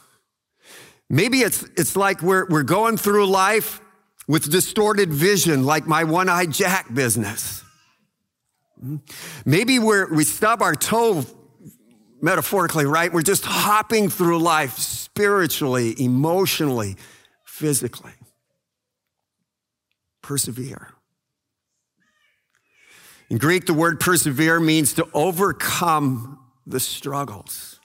Maybe 1.09 1.39
it's, 1.39 1.63
it's 1.75 1.95
like 1.95 2.21
we're, 2.21 2.45
we're 2.47 2.63
going 2.63 2.97
through 2.97 3.27
life 3.27 3.81
with 4.27 4.51
distorted 4.51 5.11
vision, 5.11 5.65
like 5.65 5.88
my 5.88 6.03
one 6.03 6.29
eyed 6.29 6.51
Jack 6.51 6.93
business. 6.93 7.63
Maybe 9.45 9.79
we're, 9.79 10.13
we 10.13 10.23
stub 10.23 10.61
our 10.61 10.75
toe, 10.75 11.25
metaphorically, 12.21 12.85
right? 12.85 13.11
We're 13.11 13.21
just 13.21 13.45
hopping 13.45 14.09
through 14.09 14.39
life 14.39 14.77
spiritually, 14.77 15.95
emotionally, 16.01 16.97
physically. 17.45 18.13
Persevere. 20.21 20.89
In 23.29 23.38
Greek, 23.38 23.65
the 23.65 23.73
word 23.73 24.00
persevere 24.00 24.59
means 24.59 24.93
to 24.93 25.07
overcome 25.13 26.39
the 26.67 26.79
struggles, 26.79 27.79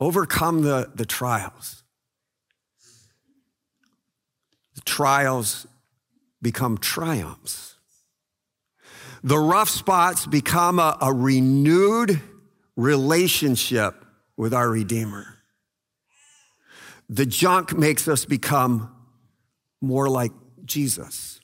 overcome 0.00 0.62
the, 0.62 0.90
the 0.94 1.04
trials 1.04 1.82
The 4.76 4.82
trials 4.82 5.66
become 6.40 6.78
triumphs. 6.78 7.75
The 9.26 9.36
rough 9.36 9.68
spots 9.68 10.24
become 10.24 10.78
a, 10.78 10.96
a 11.00 11.12
renewed 11.12 12.20
relationship 12.76 14.04
with 14.36 14.54
our 14.54 14.70
Redeemer. 14.70 15.26
The 17.08 17.26
junk 17.26 17.76
makes 17.76 18.06
us 18.06 18.24
become 18.24 18.94
more 19.80 20.08
like 20.08 20.30
Jesus. 20.64 21.40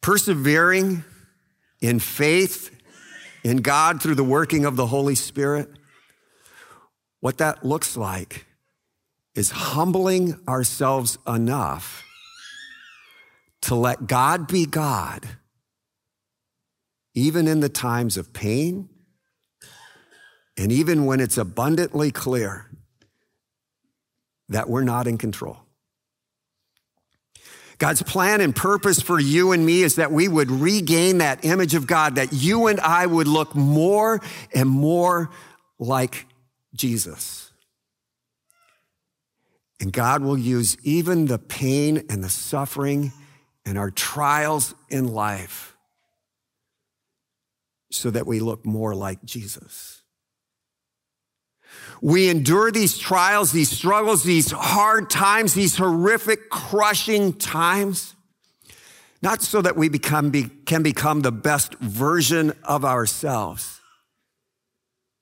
Persevering 0.00 1.02
in 1.80 1.98
faith 1.98 2.70
in 3.42 3.56
God 3.56 4.00
through 4.00 4.14
the 4.14 4.22
working 4.22 4.64
of 4.64 4.76
the 4.76 4.86
Holy 4.86 5.16
Spirit, 5.16 5.68
what 7.18 7.38
that 7.38 7.66
looks 7.66 7.96
like 7.96 8.46
is 9.34 9.50
humbling 9.50 10.38
ourselves 10.46 11.18
enough 11.26 12.04
to 13.62 13.74
let 13.74 14.06
God 14.06 14.46
be 14.46 14.64
God 14.64 15.28
even 17.14 17.48
in 17.48 17.60
the 17.60 17.68
times 17.68 18.16
of 18.16 18.32
pain, 18.32 18.88
and 20.56 20.70
even 20.70 21.06
when 21.06 21.20
it's 21.20 21.38
abundantly 21.38 22.10
clear 22.10 22.70
that 24.48 24.68
we're 24.68 24.84
not 24.84 25.06
in 25.06 25.16
control. 25.16 25.58
God's 27.78 28.02
plan 28.02 28.42
and 28.42 28.54
purpose 28.54 29.00
for 29.00 29.18
you 29.18 29.52
and 29.52 29.64
me 29.64 29.82
is 29.82 29.96
that 29.96 30.12
we 30.12 30.28
would 30.28 30.50
regain 30.50 31.18
that 31.18 31.46
image 31.46 31.74
of 31.74 31.86
God, 31.86 32.16
that 32.16 32.30
you 32.30 32.66
and 32.66 32.78
I 32.78 33.06
would 33.06 33.26
look 33.26 33.54
more 33.54 34.20
and 34.54 34.68
more 34.68 35.30
like 35.78 36.26
Jesus. 36.74 37.50
And 39.80 39.94
God 39.94 40.22
will 40.22 40.36
use 40.36 40.76
even 40.82 41.24
the 41.24 41.38
pain 41.38 42.04
and 42.10 42.22
the 42.22 42.28
suffering 42.28 43.12
and 43.64 43.78
our 43.78 43.90
trials 43.90 44.74
in 44.90 45.08
life 45.08 45.69
so 47.90 48.10
that 48.10 48.26
we 48.26 48.40
look 48.40 48.64
more 48.64 48.94
like 48.94 49.24
Jesus. 49.24 50.02
We 52.00 52.28
endure 52.28 52.70
these 52.70 52.96
trials, 52.96 53.52
these 53.52 53.70
struggles, 53.70 54.22
these 54.22 54.50
hard 54.50 55.10
times, 55.10 55.54
these 55.54 55.76
horrific, 55.76 56.48
crushing 56.48 57.34
times, 57.34 58.14
not 59.22 59.42
so 59.42 59.60
that 59.60 59.76
we 59.76 59.88
become, 59.88 60.30
be, 60.30 60.44
can 60.44 60.82
become 60.82 61.20
the 61.20 61.32
best 61.32 61.74
version 61.74 62.52
of 62.64 62.84
ourselves, 62.84 63.80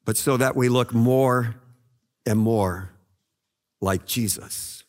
but 0.04 0.16
so 0.16 0.36
that 0.36 0.54
we 0.54 0.68
look 0.68 0.94
more 0.94 1.56
and 2.24 2.38
more 2.38 2.90
like 3.80 4.06
Jesus. 4.06 4.84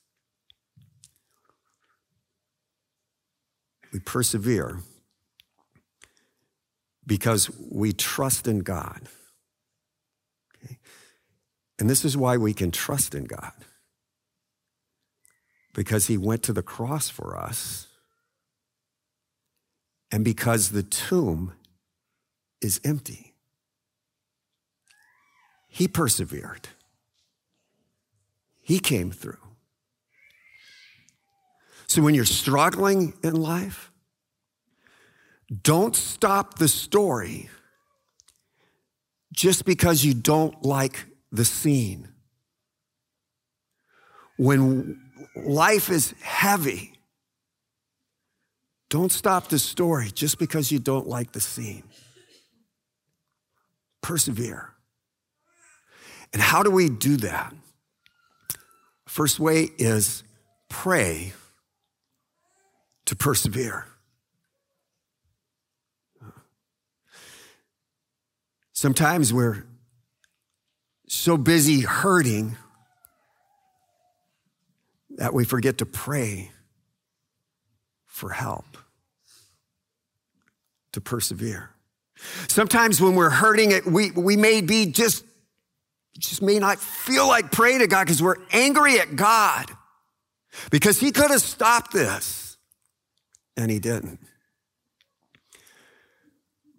We 3.92 4.00
persevere 4.00 4.80
because 7.10 7.50
we 7.72 7.92
trust 7.92 8.48
in 8.48 8.60
God. 8.60 9.02
And 11.80 11.90
this 11.90 12.06
is 12.06 12.16
why 12.16 12.38
we 12.38 12.54
can 12.54 12.70
trust 12.70 13.16
in 13.16 13.26
God. 13.26 13.52
Because 15.74 16.06
he 16.06 16.18
went 16.18 16.44
to 16.44 16.54
the 16.54 16.62
cross 16.62 17.10
for 17.10 17.36
us, 17.36 17.88
and 20.12 20.24
because 20.24 20.70
the 20.70 20.84
tomb 20.84 21.54
is 22.62 22.80
empty. 22.84 23.34
He 25.68 25.88
persevered, 25.88 26.70
he 28.62 28.80
came 28.80 29.10
through. 29.12 29.38
So 31.88 32.04
when 32.04 32.14
you're 32.14 32.26
struggling 32.26 33.14
in 33.24 33.36
life, 33.36 33.89
don't 35.50 35.96
stop 35.96 36.60
the 36.60 36.68
story 36.68 37.50
just 39.34 39.66
because 39.66 40.04
you 40.04 40.14
don't 40.14 40.64
like 40.64 41.06
the 41.32 41.46
scene. 41.46 42.08
When 44.38 45.00
life 45.36 45.90
is 45.90 46.14
heavy, 46.22 46.94
don't 48.90 49.12
stop 49.12 49.50
the 49.50 49.60
story 49.60 50.12
just 50.12 50.40
because 50.40 50.72
you 50.72 50.80
don't 50.80 51.08
like 51.08 51.32
the 51.32 51.42
scene. 51.42 51.84
Persevere. 54.02 54.74
And 56.34 56.42
how 56.42 56.64
do 56.64 56.72
we 56.72 56.90
do 56.90 57.18
that? 57.18 57.54
First 59.08 59.40
way 59.40 59.70
is 59.78 60.24
pray 60.70 61.34
to 63.06 63.16
persevere. 63.16 63.88
Sometimes 68.80 69.34
we're 69.34 69.66
so 71.06 71.36
busy 71.36 71.82
hurting 71.82 72.56
that 75.18 75.34
we 75.34 75.44
forget 75.44 75.80
to 75.80 75.86
pray 75.86 76.52
for 78.06 78.30
help, 78.30 78.78
to 80.94 81.02
persevere. 81.02 81.72
Sometimes 82.48 83.02
when 83.02 83.16
we're 83.16 83.30
hurting 83.30 83.72
it, 83.72 83.86
we, 83.86 84.12
we 84.12 84.38
may 84.38 84.62
be 84.62 84.86
just, 84.86 85.26
just 86.18 86.42
may 86.42 86.58
not 86.58 86.80
feel 86.80 87.28
like 87.28 87.52
praying 87.52 87.80
to 87.80 87.88
God 87.88 88.06
because 88.06 88.24
we're 88.24 88.38
angry 88.54 88.98
at 88.98 89.18
God 89.18 89.66
because 90.72 91.02
he 91.02 91.12
could 91.12 91.32
have 91.32 91.42
stopped 91.42 91.92
this 91.92 92.56
and 93.58 93.70
he 93.70 93.80
didn't. 93.80 94.22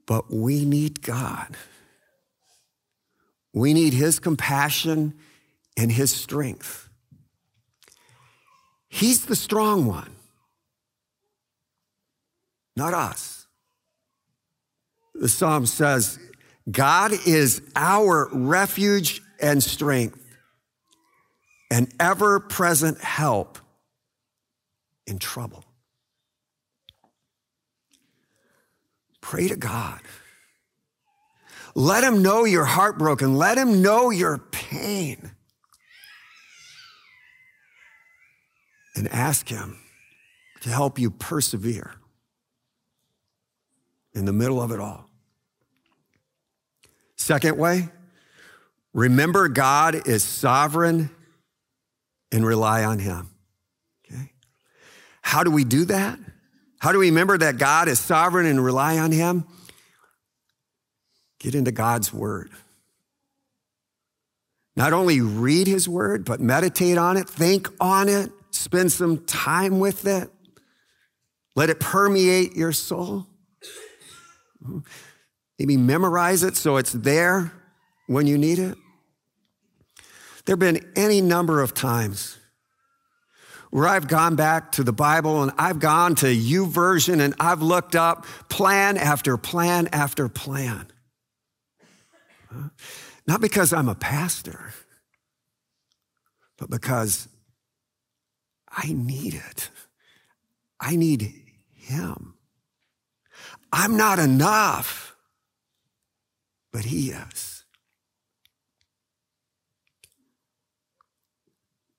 But 0.07 0.33
we 0.33 0.65
need 0.65 1.03
God. 1.03 1.59
We 3.53 3.75
need 3.75 3.93
his 3.93 4.19
compassion 4.19 5.15
and 5.77 5.91
his 5.91 6.13
strength. 6.13 6.89
He's 8.89 9.27
the 9.27 9.37
strong 9.37 9.87
one, 9.87 10.11
not 12.77 12.93
us. 12.93 13.47
The 15.15 15.29
psalm 15.29 15.67
says, 15.67 16.19
God 16.71 17.13
is 17.27 17.63
our 17.77 18.29
refuge 18.33 19.23
and 19.41 19.63
strength, 19.63 20.19
an 21.71 21.89
ever 21.99 22.41
present 22.41 23.01
help 23.01 23.59
in 25.07 25.19
trouble. 25.19 25.65
Pray 29.21 29.49
to 29.49 29.57
God. 29.57 30.01
Let 31.81 32.05
him 32.05 32.21
know 32.21 32.45
you're 32.45 32.67
heartbroken. 32.67 33.37
Let 33.39 33.57
him 33.57 33.81
know 33.81 34.11
your 34.11 34.37
pain. 34.37 35.31
And 38.95 39.09
ask 39.09 39.49
him 39.49 39.79
to 40.61 40.69
help 40.69 40.99
you 40.99 41.11
persevere 41.11 41.95
in 44.13 44.27
the 44.27 44.33
middle 44.33 44.61
of 44.61 44.73
it 44.73 44.79
all. 44.79 45.09
Second 47.17 47.57
way, 47.57 47.89
remember 48.93 49.49
God 49.49 50.07
is 50.07 50.23
sovereign 50.23 51.09
and 52.31 52.45
rely 52.45 52.85
on 52.85 52.99
him. 52.99 53.31
Okay? 54.05 54.33
How 55.23 55.45
do 55.45 55.51
we 55.51 55.65
do 55.65 55.87
that? 55.87 56.19
How 56.79 56.93
do 56.93 56.99
we 56.99 57.09
remember 57.09 57.39
that 57.39 57.57
God 57.57 57.89
is 57.89 57.99
sovereign 57.99 58.45
and 58.45 58.63
rely 58.63 58.99
on 58.99 59.13
him? 59.13 59.47
Get 61.41 61.55
into 61.55 61.73
God's 61.73 62.13
word. 62.13 62.51
Not 64.77 64.93
only 64.93 65.21
read 65.21 65.67
his 65.67 65.89
word, 65.89 66.25
but 66.25 66.41
meditate 66.41 66.97
on 66.97 67.17
it, 67.17 67.29
think 67.29 67.69
on 67.81 68.09
it, 68.09 68.31
spend 68.51 68.93
some 68.93 69.25
time 69.25 69.81
with 69.81 70.07
it. 70.07 70.31
Let 71.57 71.71
it 71.71 71.81
permeate 71.81 72.55
your 72.55 72.73
soul. 72.73 73.27
Maybe 75.59 75.77
memorize 75.77 76.43
it 76.43 76.57
so 76.57 76.77
it's 76.77 76.93
there 76.93 77.53
when 78.07 78.27
you 78.27 78.39
need 78.39 78.59
it. 78.59 78.77
There 80.45 80.55
have 80.55 80.59
been 80.59 80.91
any 80.97 81.21
number 81.21 81.61
of 81.61 81.75
times 81.75 82.39
where 83.71 83.87
I've 83.87 84.09
gone 84.09 84.37
back 84.37 84.73
to 84.73 84.83
the 84.83 84.93
Bible 84.93 85.43
and 85.43 85.53
I've 85.57 85.79
gone 85.79 86.15
to 86.17 86.33
U 86.33 86.67
YouVersion 86.67 87.21
and 87.21 87.35
I've 87.39 87.63
looked 87.63 87.95
up 87.95 88.27
plan 88.49 88.97
after 88.97 89.37
plan 89.37 89.89
after 89.93 90.29
plan. 90.29 90.90
Not 93.27 93.41
because 93.41 93.73
I'm 93.73 93.89
a 93.89 93.95
pastor, 93.95 94.73
but 96.59 96.71
because 96.71 97.29
I 98.71 98.93
need 98.93 99.35
it. 99.35 99.71
I 100.81 100.97
need 100.97 101.35
Him. 101.75 102.35
I'm 103.73 103.97
not 103.97 104.19
enough, 104.19 105.15
but 106.73 106.85
He 106.85 107.11
is. 107.11 107.65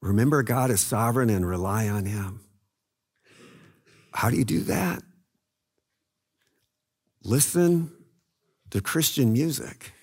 Remember, 0.02 0.42
God 0.42 0.72
is 0.72 0.82
sovereign 0.82 1.30
and 1.30 1.48
rely 1.48 1.88
on 1.88 2.06
Him. 2.06 2.42
How 4.14 4.30
do 4.30 4.36
you 4.36 4.44
do 4.44 4.62
that? 4.62 5.04
Listen 7.24 7.92
to 8.72 8.82
Christian 8.82 9.32
music. 9.32 9.94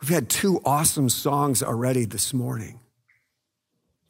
We've 0.00 0.10
had 0.10 0.28
two 0.28 0.60
awesome 0.64 1.10
songs 1.10 1.62
already 1.62 2.04
this 2.04 2.32
morning 2.32 2.80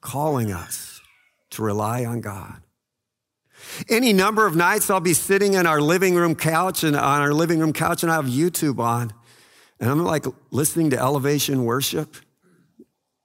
calling 0.00 0.52
us 0.52 1.00
to 1.50 1.62
rely 1.62 2.04
on 2.04 2.20
God. 2.20 2.62
Any 3.88 4.12
number 4.12 4.46
of 4.46 4.56
nights 4.56 4.88
I'll 4.88 5.00
be 5.00 5.14
sitting 5.14 5.54
in 5.54 5.66
our 5.66 5.80
living 5.80 6.14
room 6.14 6.34
couch 6.34 6.84
and 6.84 6.96
on 6.96 7.20
our 7.20 7.34
living 7.34 7.58
room 7.58 7.72
couch 7.72 8.02
and 8.02 8.10
I 8.10 8.16
have 8.16 8.26
YouTube 8.26 8.78
on 8.78 9.12
and 9.80 9.90
I'm 9.90 10.04
like 10.04 10.26
listening 10.50 10.90
to 10.90 10.98
elevation 10.98 11.64
worship. 11.64 12.16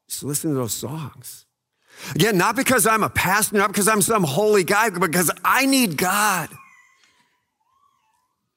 Just 0.10 0.24
listen 0.24 0.52
to 0.52 0.56
those 0.56 0.74
songs. 0.74 1.46
Again, 2.14 2.38
not 2.38 2.56
because 2.56 2.86
I'm 2.88 3.04
a 3.04 3.10
pastor, 3.10 3.58
not 3.58 3.70
because 3.70 3.88
I'm 3.88 4.02
some 4.02 4.24
holy 4.24 4.64
guy, 4.64 4.90
but 4.90 5.02
because 5.02 5.32
I 5.44 5.66
need 5.66 5.98
God. 5.98 6.50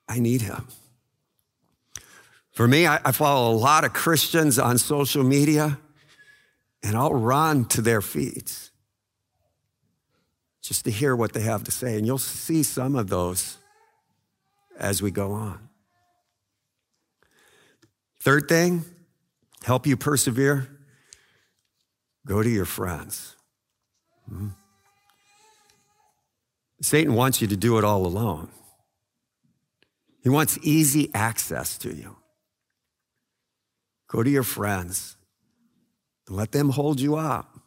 I 0.09 0.19
need 0.19 0.43
him. 0.43 0.67
For 2.59 2.67
me, 2.67 2.89
I, 2.89 2.99
I 3.05 3.13
follow 3.13 3.53
a 3.53 3.57
lot 3.57 3.85
of 3.85 3.93
Christians 3.93 4.59
on 4.59 4.79
social 4.79 5.23
media, 5.23 5.79
and 6.83 6.97
I'll 6.97 7.15
run 7.15 7.67
to 7.67 7.81
their 7.81 8.03
feet 8.03 8.71
just 10.61 10.85
to 10.87 10.91
hear 10.91 11.15
what 11.15 11.35
they 11.35 11.43
have 11.43 11.63
to 11.63 11.71
say. 11.71 11.97
And 11.97 12.05
you'll 12.05 12.19
see 12.19 12.65
some 12.65 12.97
of 12.97 13.11
those 13.11 13.59
as 14.77 15.01
we 15.01 15.13
go 15.13 15.35
on. 15.35 15.69
Third 18.23 18.49
thing, 18.49 18.85
help 19.63 19.87
you 19.87 19.97
persevere, 19.97 20.69
go 22.27 22.43
to 22.43 22.51
your 22.51 22.65
friends. 22.65 23.37
Hmm. 24.29 24.49
Satan 26.83 27.15
wants 27.15 27.41
you 27.41 27.47
to 27.47 27.57
do 27.57 27.79
it 27.79 27.85
all 27.85 28.05
alone. 28.05 28.49
He 30.25 30.29
wants 30.29 30.59
easy 30.65 31.09
access 31.15 31.79
to 31.79 31.95
you. 31.95 32.17
Go 34.09 34.23
to 34.23 34.31
your 34.31 34.43
friends 34.43 35.17
and 36.27 36.37
let 36.37 36.53
them 36.53 36.71
hold 36.71 37.01
you 37.01 37.17
up. 37.17 37.61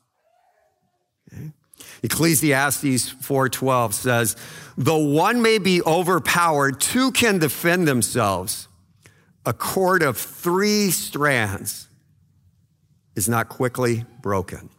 Okay? 1.32 1.54
Ecclesiastes 2.04 3.10
4:12 3.10 3.94
says, 3.94 4.36
"Though 4.78 4.98
one 4.98 5.42
may 5.42 5.58
be 5.58 5.82
overpowered, 5.84 6.80
two 6.80 7.12
can 7.12 7.40
defend 7.40 7.88
themselves. 7.88 8.68
A 9.46 9.54
cord 9.54 10.04
of 10.04 10.18
3 10.18 10.92
strands 10.92 11.88
is 13.16 13.28
not 13.28 13.50
quickly 13.50 14.06
broken." 14.22 14.70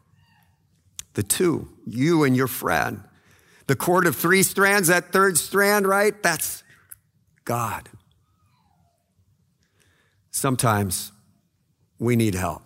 The 1.14 1.22
two, 1.22 1.68
you 1.86 2.24
and 2.24 2.36
your 2.36 2.48
friend. 2.48 3.02
The 3.66 3.76
cord 3.76 4.06
of 4.06 4.16
3 4.16 4.42
strands, 4.42 4.88
that 4.88 5.12
third 5.12 5.38
strand, 5.38 5.86
right? 5.86 6.20
That's 6.22 6.62
God. 7.44 7.88
Sometimes 10.30 11.12
we 12.02 12.16
need 12.16 12.34
help. 12.34 12.62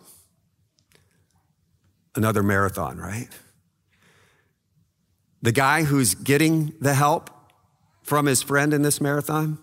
Another 2.15 2.43
marathon, 2.43 2.97
right? 2.97 3.29
The 5.43 5.53
guy 5.53 5.85
who's 5.85 6.15
getting 6.15 6.73
the 6.81 6.95
help 6.95 7.31
from 8.03 8.25
his 8.25 8.43
friend 8.43 8.73
in 8.73 8.81
this 8.81 8.99
marathon 8.99 9.59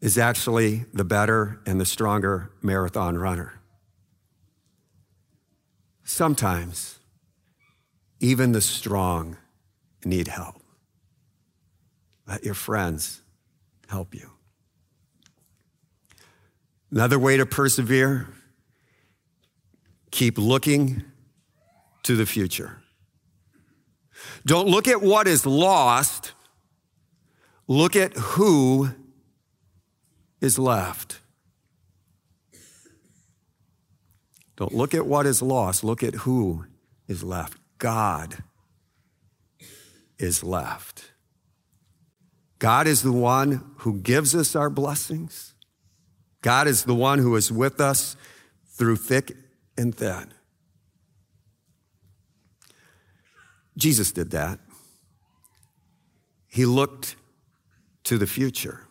is 0.00 0.16
actually 0.16 0.86
the 0.94 1.04
better 1.04 1.60
and 1.66 1.78
the 1.78 1.84
stronger 1.84 2.50
marathon 2.62 3.18
runner. 3.18 3.60
Sometimes, 6.02 6.98
even 8.18 8.52
the 8.52 8.62
strong 8.62 9.36
need 10.06 10.28
help. 10.28 10.56
Let 12.26 12.44
your 12.44 12.54
friends 12.54 13.20
help 13.88 14.14
you. 14.14 14.31
Another 16.92 17.18
way 17.18 17.38
to 17.38 17.46
persevere 17.46 18.28
keep 20.10 20.36
looking 20.36 21.02
to 22.02 22.14
the 22.14 22.26
future. 22.26 22.82
Don't 24.44 24.68
look 24.68 24.86
at 24.86 25.00
what 25.00 25.26
is 25.26 25.46
lost, 25.46 26.32
look 27.66 27.96
at 27.96 28.12
who 28.14 28.90
is 30.42 30.58
left. 30.58 31.20
Don't 34.56 34.74
look 34.74 34.92
at 34.92 35.06
what 35.06 35.24
is 35.24 35.40
lost, 35.40 35.82
look 35.82 36.02
at 36.02 36.14
who 36.14 36.66
is 37.08 37.24
left. 37.24 37.56
God 37.78 38.44
is 40.18 40.44
left. 40.44 41.12
God 42.58 42.86
is 42.86 43.02
the 43.02 43.12
one 43.12 43.72
who 43.78 43.98
gives 43.98 44.34
us 44.34 44.54
our 44.54 44.68
blessings. 44.68 45.51
God 46.42 46.68
is 46.68 46.84
the 46.84 46.94
one 46.94 47.18
who 47.18 47.34
is 47.36 47.50
with 47.50 47.80
us 47.80 48.16
through 48.74 48.96
thick 48.96 49.36
and 49.78 49.94
thin. 49.94 50.32
Jesus 53.76 54.12
did 54.12 54.32
that. 54.32 54.58
He 56.48 56.66
looked 56.66 57.16
to 58.04 58.18
the 58.18 58.26
future. 58.26 58.86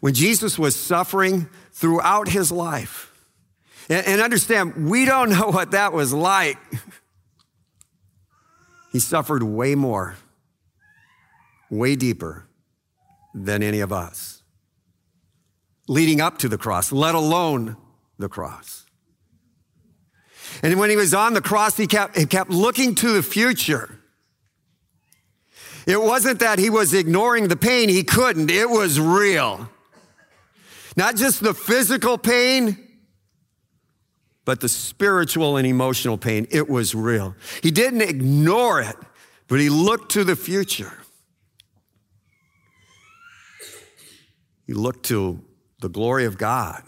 When 0.00 0.14
Jesus 0.14 0.58
was 0.58 0.74
suffering 0.74 1.48
throughout 1.72 2.28
his 2.28 2.50
life, 2.50 3.12
and, 3.88 4.22
understand, 4.22 4.88
we 4.88 5.04
don't 5.04 5.28
know 5.28 5.50
what 5.50 5.72
that 5.72 5.92
was 5.92 6.14
like. 6.14 6.56
He 8.92 9.00
suffered 9.00 9.42
way 9.42 9.74
more 9.74 10.16
way 11.72 11.96
deeper 11.96 12.46
than 13.34 13.62
any 13.62 13.80
of 13.80 13.92
us. 13.92 14.41
Leading 15.92 16.22
up 16.22 16.38
to 16.38 16.48
the 16.48 16.56
cross, 16.56 16.90
let 16.90 17.14
alone 17.14 17.76
the 18.18 18.26
cross. 18.26 18.86
And 20.62 20.80
when 20.80 20.88
he 20.88 20.96
was 20.96 21.12
on 21.12 21.34
the 21.34 21.42
cross, 21.42 21.76
he 21.76 21.86
kept, 21.86 22.16
he 22.16 22.24
kept 22.24 22.48
looking 22.48 22.94
to 22.94 23.12
the 23.12 23.22
future. 23.22 23.98
It 25.86 26.00
wasn't 26.00 26.40
that 26.40 26.58
he 26.58 26.70
was 26.70 26.94
ignoring 26.94 27.48
the 27.48 27.58
pain, 27.58 27.90
he 27.90 28.04
couldn't. 28.04 28.50
It 28.50 28.70
was 28.70 28.98
real. 28.98 29.68
Not 30.96 31.16
just 31.16 31.42
the 31.42 31.52
physical 31.52 32.16
pain, 32.16 32.78
but 34.46 34.60
the 34.60 34.70
spiritual 34.70 35.58
and 35.58 35.66
emotional 35.66 36.16
pain. 36.16 36.46
It 36.50 36.70
was 36.70 36.94
real. 36.94 37.34
He 37.62 37.70
didn't 37.70 38.00
ignore 38.00 38.80
it, 38.80 38.96
but 39.46 39.60
he 39.60 39.68
looked 39.68 40.12
to 40.12 40.24
the 40.24 40.36
future. 40.36 40.94
He 44.66 44.72
looked 44.72 45.04
to 45.08 45.44
the 45.82 45.90
glory 45.90 46.24
of 46.24 46.38
God, 46.38 46.82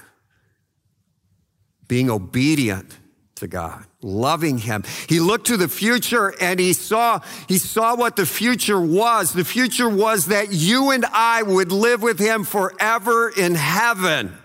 being 1.87 2.09
obedient 2.09 2.97
to 3.35 3.47
God, 3.47 3.85
loving 4.01 4.59
him. 4.59 4.85
He 5.09 5.21
looked 5.21 5.49
to 5.49 5.57
the 5.57 5.69
future 5.69 6.33
and 6.41 6.59
he 6.59 6.73
saw 6.73 7.21
he 7.49 7.59
saw 7.59 7.97
what 7.97 8.17
the 8.17 8.25
future 8.25 8.81
was. 8.81 9.35
The 9.35 9.45
future 9.45 9.89
was 9.89 10.27
that 10.27 10.53
you 10.53 10.93
and 10.93 11.05
I 11.07 11.43
would 11.43 11.73
live 11.73 12.01
with 12.01 12.19
him 12.19 12.45
forever 12.45 13.29
in 13.29 13.55
heaven. 13.55 14.39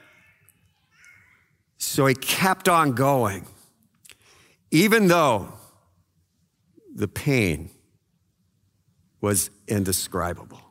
So 1.78 2.08
he 2.08 2.16
kept 2.16 2.68
on 2.68 2.94
going. 2.94 3.46
Even 4.72 5.08
though 5.08 5.54
the 6.94 7.08
pain 7.08 7.70
was 9.22 9.50
indescribable. 9.68 10.69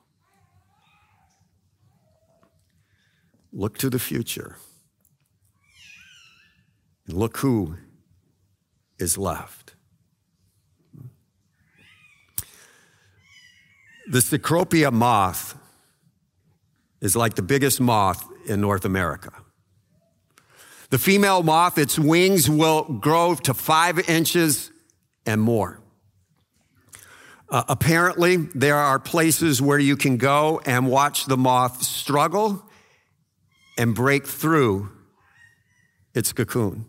Look 3.53 3.79
to 3.79 3.91
the 3.91 3.99
future. 3.99 4.57
And 7.07 7.17
look 7.17 7.39
who 7.39 7.77
is 8.99 9.17
left. 9.17 9.75
The 14.11 14.19
Cecropia 14.21 14.93
moth 14.93 15.55
is 17.01 17.15
like 17.15 17.35
the 17.35 17.43
biggest 17.43 17.81
moth 17.81 18.27
in 18.47 18.61
North 18.61 18.85
America. 18.85 19.33
The 20.91 20.99
female 20.99 21.43
moth, 21.43 21.77
its 21.77 21.99
wings 21.99 22.49
will 22.49 22.85
grow 22.85 23.35
to 23.35 23.53
five 23.53 24.09
inches 24.09 24.71
and 25.27 25.41
more. 25.41 25.79
Uh, 27.51 27.65
apparently, 27.69 28.37
there 28.37 28.77
are 28.77 28.99
places 28.99 29.61
where 29.61 29.79
you 29.79 29.97
can 29.97 30.17
go 30.17 30.61
and 30.65 30.89
watch 30.89 31.27
the 31.27 31.37
moth 31.37 31.83
struggle 31.83 32.68
and 33.79 33.95
break 33.95 34.27
through 34.27 34.91
its 36.13 36.33
cocoon. 36.33 36.85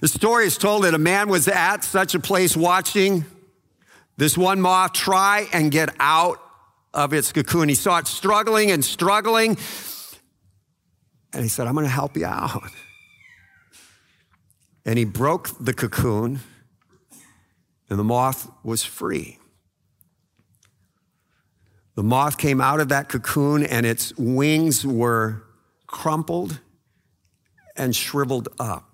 The 0.00 0.08
story 0.08 0.44
is 0.44 0.58
told 0.58 0.84
that 0.84 0.92
a 0.92 0.98
man 0.98 1.28
was 1.28 1.48
at 1.48 1.82
such 1.82 2.14
a 2.14 2.20
place 2.20 2.56
watching 2.56 3.24
this 4.16 4.36
one 4.36 4.60
moth 4.60 4.92
try 4.92 5.48
and 5.52 5.72
get 5.72 5.94
out 5.98 6.40
of 6.92 7.12
its 7.12 7.32
cocoon. 7.32 7.68
He 7.68 7.74
saw 7.74 7.98
it 7.98 8.06
struggling 8.06 8.70
and 8.70 8.84
struggling, 8.84 9.56
and 11.32 11.42
he 11.42 11.48
said, 11.48 11.66
I'm 11.66 11.74
going 11.74 11.86
to 11.86 11.90
help 11.90 12.16
you 12.16 12.26
out. 12.26 12.62
And 14.84 14.98
he 14.98 15.04
broke 15.04 15.48
the 15.58 15.72
cocoon, 15.72 16.40
and 17.88 17.98
the 17.98 18.04
moth 18.04 18.48
was 18.62 18.84
free. 18.84 19.38
The 21.94 22.02
moth 22.02 22.38
came 22.38 22.60
out 22.60 22.80
of 22.80 22.88
that 22.88 23.08
cocoon 23.08 23.64
and 23.64 23.86
its 23.86 24.12
wings 24.16 24.84
were 24.84 25.44
crumpled 25.86 26.60
and 27.76 27.94
shriveled 27.94 28.48
up. 28.58 28.90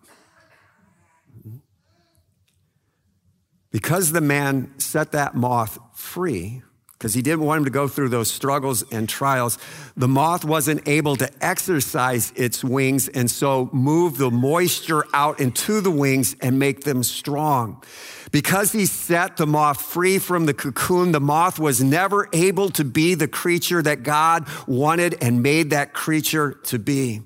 Because 3.70 4.12
the 4.12 4.20
man 4.20 4.74
set 4.78 5.12
that 5.12 5.34
moth 5.34 5.78
free, 5.94 6.62
because 7.00 7.14
he 7.14 7.22
didn't 7.22 7.46
want 7.46 7.60
him 7.60 7.64
to 7.64 7.70
go 7.70 7.88
through 7.88 8.10
those 8.10 8.30
struggles 8.30 8.82
and 8.92 9.08
trials. 9.08 9.56
The 9.96 10.08
moth 10.08 10.44
wasn't 10.44 10.86
able 10.86 11.16
to 11.16 11.30
exercise 11.40 12.30
its 12.36 12.62
wings 12.62 13.08
and 13.08 13.30
so 13.30 13.70
move 13.72 14.18
the 14.18 14.30
moisture 14.30 15.04
out 15.14 15.40
into 15.40 15.80
the 15.80 15.90
wings 15.90 16.36
and 16.42 16.58
make 16.58 16.82
them 16.82 17.02
strong. 17.02 17.82
Because 18.30 18.72
he 18.72 18.86
set 18.86 19.36
the 19.36 19.46
moth 19.46 19.82
free 19.82 20.18
from 20.18 20.46
the 20.46 20.54
cocoon, 20.54 21.12
the 21.12 21.20
moth 21.20 21.58
was 21.58 21.82
never 21.82 22.28
able 22.32 22.70
to 22.70 22.84
be 22.84 23.14
the 23.14 23.26
creature 23.26 23.82
that 23.82 24.02
God 24.02 24.46
wanted 24.68 25.16
and 25.20 25.42
made 25.42 25.70
that 25.70 25.92
creature 25.92 26.52
to 26.64 26.78
be. 26.78 27.22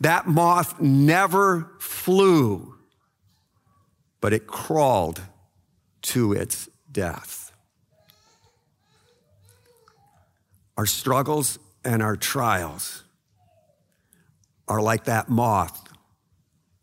That 0.00 0.28
moth 0.28 0.80
never 0.80 1.72
flew, 1.80 2.76
but 4.20 4.32
it 4.32 4.46
crawled 4.46 5.20
to 6.02 6.32
its 6.32 6.68
death. 6.90 7.52
Our 10.76 10.86
struggles 10.86 11.58
and 11.84 12.02
our 12.02 12.16
trials 12.16 13.02
are 14.68 14.80
like 14.80 15.04
that 15.04 15.28
moth 15.28 15.88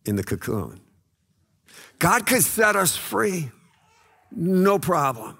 in 0.05 0.15
the 0.15 0.23
cocoon. 0.23 0.81
God 2.01 2.25
could 2.25 2.43
set 2.43 2.75
us 2.75 2.97
free, 2.97 3.51
no 4.31 4.79
problem. 4.79 5.37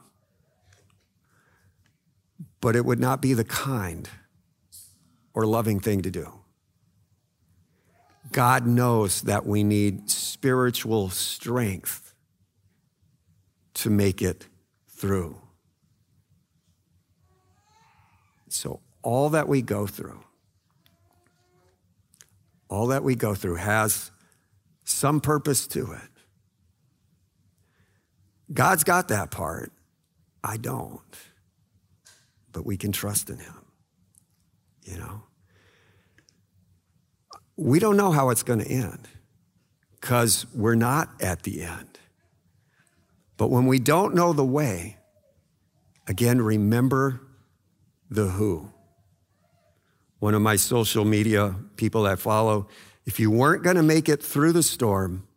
But 2.62 2.76
it 2.76 2.86
would 2.86 3.00
not 3.00 3.19
be 3.19 3.34
the 3.34 3.43
kind 3.43 4.08
or 5.34 5.47
loving 5.47 5.80
thing 5.80 6.04
to 6.04 6.12
do. 6.12 6.32
God 8.32 8.67
knows 8.67 9.21
that 9.24 9.43
we 9.43 9.63
need 9.63 10.12
spiritual 10.12 11.10
strength 11.10 12.13
to 13.74 13.89
make 13.89 14.21
it 14.21 14.47
through. 14.88 15.41
So, 18.50 18.82
all 19.02 19.30
that 19.30 19.47
we 19.47 19.63
go 19.63 19.88
through, 19.88 20.24
all 22.69 22.86
that 22.88 23.04
we 23.04 23.15
go 23.15 23.34
through 23.34 23.56
has 23.56 24.12
some 24.84 25.21
purpose 25.21 25.65
to 25.67 25.93
it. 25.93 26.11
God's 28.53 28.83
got 28.83 29.07
that 29.09 29.31
part. 29.31 29.71
I 30.43 30.57
don't. 30.57 30.99
But 32.51 32.65
we 32.65 32.77
can 32.77 32.91
trust 32.91 33.29
in 33.29 33.37
Him. 33.37 33.65
You 34.83 34.97
know? 34.97 35.23
We 37.55 37.79
don't 37.79 37.97
know 37.97 38.11
how 38.11 38.29
it's 38.29 38.43
going 38.43 38.59
to 38.59 38.67
end 38.67 39.07
because 39.91 40.45
we're 40.53 40.75
not 40.75 41.09
at 41.21 41.43
the 41.43 41.61
end. 41.61 41.99
But 43.37 43.49
when 43.49 43.67
we 43.67 43.79
don't 43.79 44.15
know 44.15 44.33
the 44.33 44.45
way, 44.45 44.97
again, 46.07 46.41
remember 46.41 47.21
the 48.09 48.27
who. 48.27 48.71
One 50.19 50.35
of 50.35 50.41
my 50.41 50.55
social 50.55 51.05
media 51.05 51.55
people 51.77 52.03
that 52.03 52.19
follow, 52.19 52.67
if 53.05 53.19
you 53.19 53.31
weren't 53.31 53.63
going 53.63 53.77
to 53.77 53.83
make 53.83 54.09
it 54.09 54.21
through 54.21 54.51
the 54.53 54.63
storm, 54.63 55.27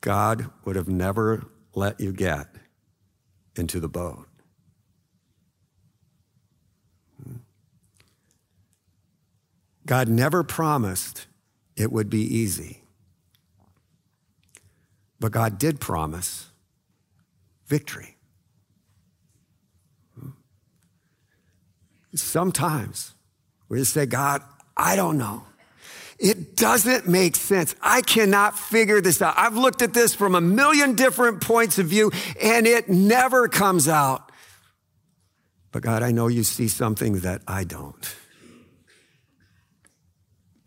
God 0.00 0.50
would 0.64 0.74
have 0.74 0.88
never 0.88 1.46
let 1.74 2.00
you 2.00 2.12
get 2.12 2.48
into 3.56 3.80
the 3.80 3.88
boat. 3.88 4.26
God 9.84 10.08
never 10.08 10.44
promised 10.44 11.26
it 11.76 11.90
would 11.90 12.08
be 12.08 12.20
easy. 12.22 12.82
But 15.18 15.32
God 15.32 15.58
did 15.58 15.80
promise 15.80 16.50
victory. 17.66 18.16
Sometimes 22.14 23.14
we 23.68 23.78
just 23.78 23.94
say, 23.94 24.04
God, 24.06 24.42
I 24.76 24.96
don't 24.96 25.16
know. 25.16 25.44
It 26.22 26.54
doesn't 26.54 27.08
make 27.08 27.34
sense. 27.34 27.74
I 27.82 28.00
cannot 28.00 28.56
figure 28.56 29.00
this 29.00 29.20
out. 29.20 29.34
I've 29.36 29.56
looked 29.56 29.82
at 29.82 29.92
this 29.92 30.14
from 30.14 30.36
a 30.36 30.40
million 30.40 30.94
different 30.94 31.40
points 31.40 31.80
of 31.80 31.86
view 31.86 32.12
and 32.40 32.64
it 32.64 32.88
never 32.88 33.48
comes 33.48 33.88
out. 33.88 34.30
But 35.72 35.82
God, 35.82 36.04
I 36.04 36.12
know 36.12 36.28
you 36.28 36.44
see 36.44 36.68
something 36.68 37.20
that 37.20 37.42
I 37.48 37.64
don't. 37.64 38.14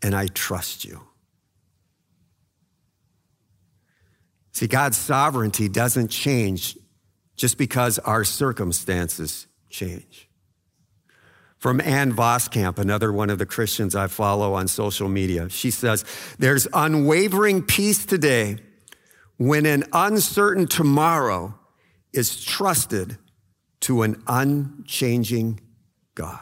And 0.02 0.14
I 0.14 0.26
trust 0.26 0.84
you. 0.84 1.00
See, 4.52 4.66
God's 4.66 4.98
sovereignty 4.98 5.70
doesn't 5.70 6.08
change 6.08 6.76
just 7.34 7.56
because 7.56 7.98
our 8.00 8.24
circumstances 8.24 9.46
change. 9.70 10.25
From 11.58 11.80
Ann 11.80 12.12
Voskamp, 12.12 12.78
another 12.78 13.12
one 13.12 13.30
of 13.30 13.38
the 13.38 13.46
Christians 13.46 13.96
I 13.96 14.08
follow 14.08 14.54
on 14.54 14.68
social 14.68 15.08
media. 15.08 15.48
She 15.48 15.70
says, 15.70 16.04
There's 16.38 16.68
unwavering 16.72 17.62
peace 17.62 18.04
today 18.04 18.58
when 19.38 19.66
an 19.66 19.84
uncertain 19.92 20.66
tomorrow 20.66 21.58
is 22.12 22.42
trusted 22.44 23.18
to 23.80 24.02
an 24.02 24.22
unchanging 24.26 25.60
God. 26.14 26.40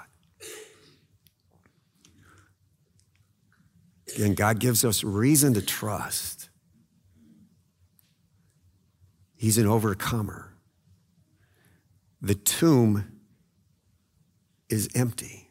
Again, 4.14 4.34
God 4.34 4.60
gives 4.60 4.84
us 4.84 5.02
reason 5.02 5.54
to 5.54 5.62
trust. 5.62 6.48
He's 9.36 9.58
an 9.58 9.66
overcomer. 9.66 10.54
The 12.22 12.34
tomb 12.34 13.13
is 14.68 14.88
empty. 14.94 15.48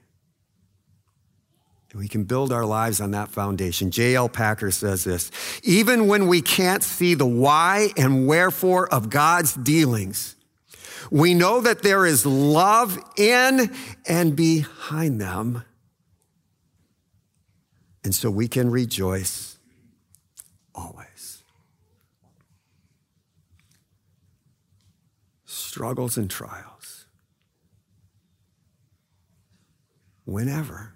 And 1.92 2.02
we 2.02 2.08
can 2.08 2.24
build 2.24 2.52
our 2.52 2.66
lives 2.66 3.00
on 3.00 3.12
that 3.12 3.30
foundation. 3.30 3.92
J.I. 3.92 4.28
Packer 4.28 4.72
says 4.72 5.04
this 5.04 5.32
even 5.64 6.08
when 6.08 6.28
we 6.28 6.42
can't 6.42 6.84
see 6.84 7.14
the 7.14 7.26
why 7.26 7.90
and 7.96 8.28
wherefore 8.28 8.92
of 8.92 9.10
God's 9.10 9.54
dealings, 9.54 10.36
we 11.12 11.34
know 11.36 11.62
that 11.62 11.84
there 11.84 12.06
is 12.06 12.26
love 12.26 12.98
in 13.18 13.72
and 14.08 14.36
behind 14.36 15.22
them. 15.22 15.64
And 18.04 18.14
so 18.14 18.30
we 18.30 18.48
can 18.48 18.70
rejoice 18.70 19.58
always. 20.74 21.44
Struggles 25.46 26.18
and 26.18 26.30
trials 26.30 26.83
whenever. 30.26 30.94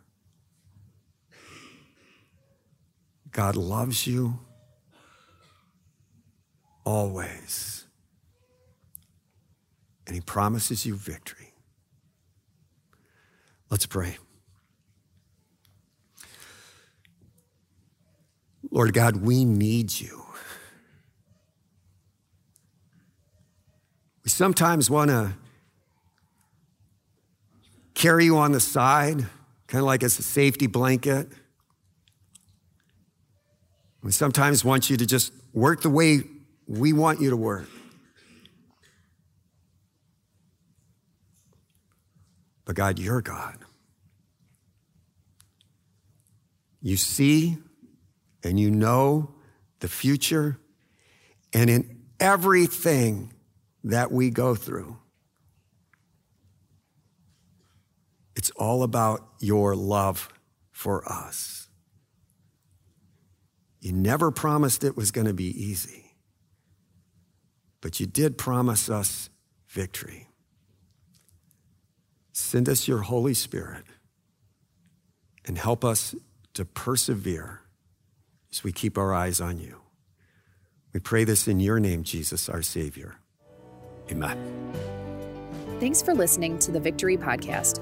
God 3.32 3.56
loves 3.56 4.08
you 4.08 4.40
always. 6.84 7.86
And 10.06 10.16
He 10.16 10.22
promises 10.22 10.86
you 10.86 10.96
victory. 10.96 11.54
Let's 13.70 13.86
pray. 13.86 14.18
Lord 18.72 18.94
God, 18.94 19.18
we 19.18 19.46
need 19.46 20.00
you. 20.00 20.24
We 24.24 24.30
sometimes 24.30 24.90
want 24.90 25.10
to 25.10 25.34
carry 27.98 28.26
you 28.26 28.38
on 28.38 28.52
the 28.52 28.60
side, 28.60 29.26
kind 29.66 29.82
of 29.82 29.86
like 29.86 30.04
as 30.04 30.20
a 30.20 30.24
safety 30.24 30.68
blanket. 30.68 31.28
We 34.04 34.12
sometimes 34.12 34.64
want 34.64 34.92
you 34.92 34.98
to 34.98 35.06
just 35.06 35.34
work 35.52 35.82
the 35.82 35.90
way 35.90 36.22
we 36.68 36.94
want 36.94 37.20
you 37.20 37.32
to 37.32 37.36
work. 37.36 37.68
But 42.66 42.76
God, 42.76 43.00
you're 43.00 43.22
God. 43.22 43.58
You 46.82 46.98
see 46.98 47.58
and 48.44 48.60
you 48.60 48.70
know 48.70 49.32
the 49.80 49.88
future, 49.88 50.60
and 51.52 51.70
in 51.70 51.98
everything 52.20 53.34
that 53.84 54.12
we 54.12 54.30
go 54.30 54.54
through, 54.54 54.98
It's 58.38 58.52
all 58.52 58.84
about 58.84 59.28
your 59.39 59.76
love 59.76 60.30
for 60.71 61.04
us. 61.12 61.69
You 63.82 63.91
never 63.91 64.30
promised 64.30 64.84
it 64.84 64.95
was 64.95 65.10
going 65.10 65.26
to 65.26 65.34
be 65.34 65.45
easy, 65.45 66.15
but 67.82 68.00
you 68.00 68.06
did 68.06 68.38
promise 68.38 68.89
us 68.89 69.32
victory. 69.67 70.28
Send 72.32 72.69
us 72.69 72.88
your 72.88 73.00
Holy 73.00 73.34
Spirit 73.34 73.86
and 75.45 75.58
help 75.58 75.84
us 75.84 76.13
to 76.54 76.63
persevere 76.63 77.62
as 78.52 78.63
we 78.63 78.71
keep 78.71 79.00
our 79.00 79.15
eyes 79.15 79.41
on 79.41 79.58
you. 79.58 79.78
We 80.93 81.00
pray 81.00 81.23
this 81.23 81.47
in 81.47 81.60
your 81.60 81.80
name, 81.80 82.04
Jesus, 82.04 82.50
our 82.50 82.62
Savior. 82.62 83.15
Amen. 84.12 84.38
Thanks 85.80 86.04
for 86.04 86.13
listening 86.13 86.60
to 86.60 86.71
the 86.71 86.80
Victory 86.80 87.17
Podcast, 87.17 87.82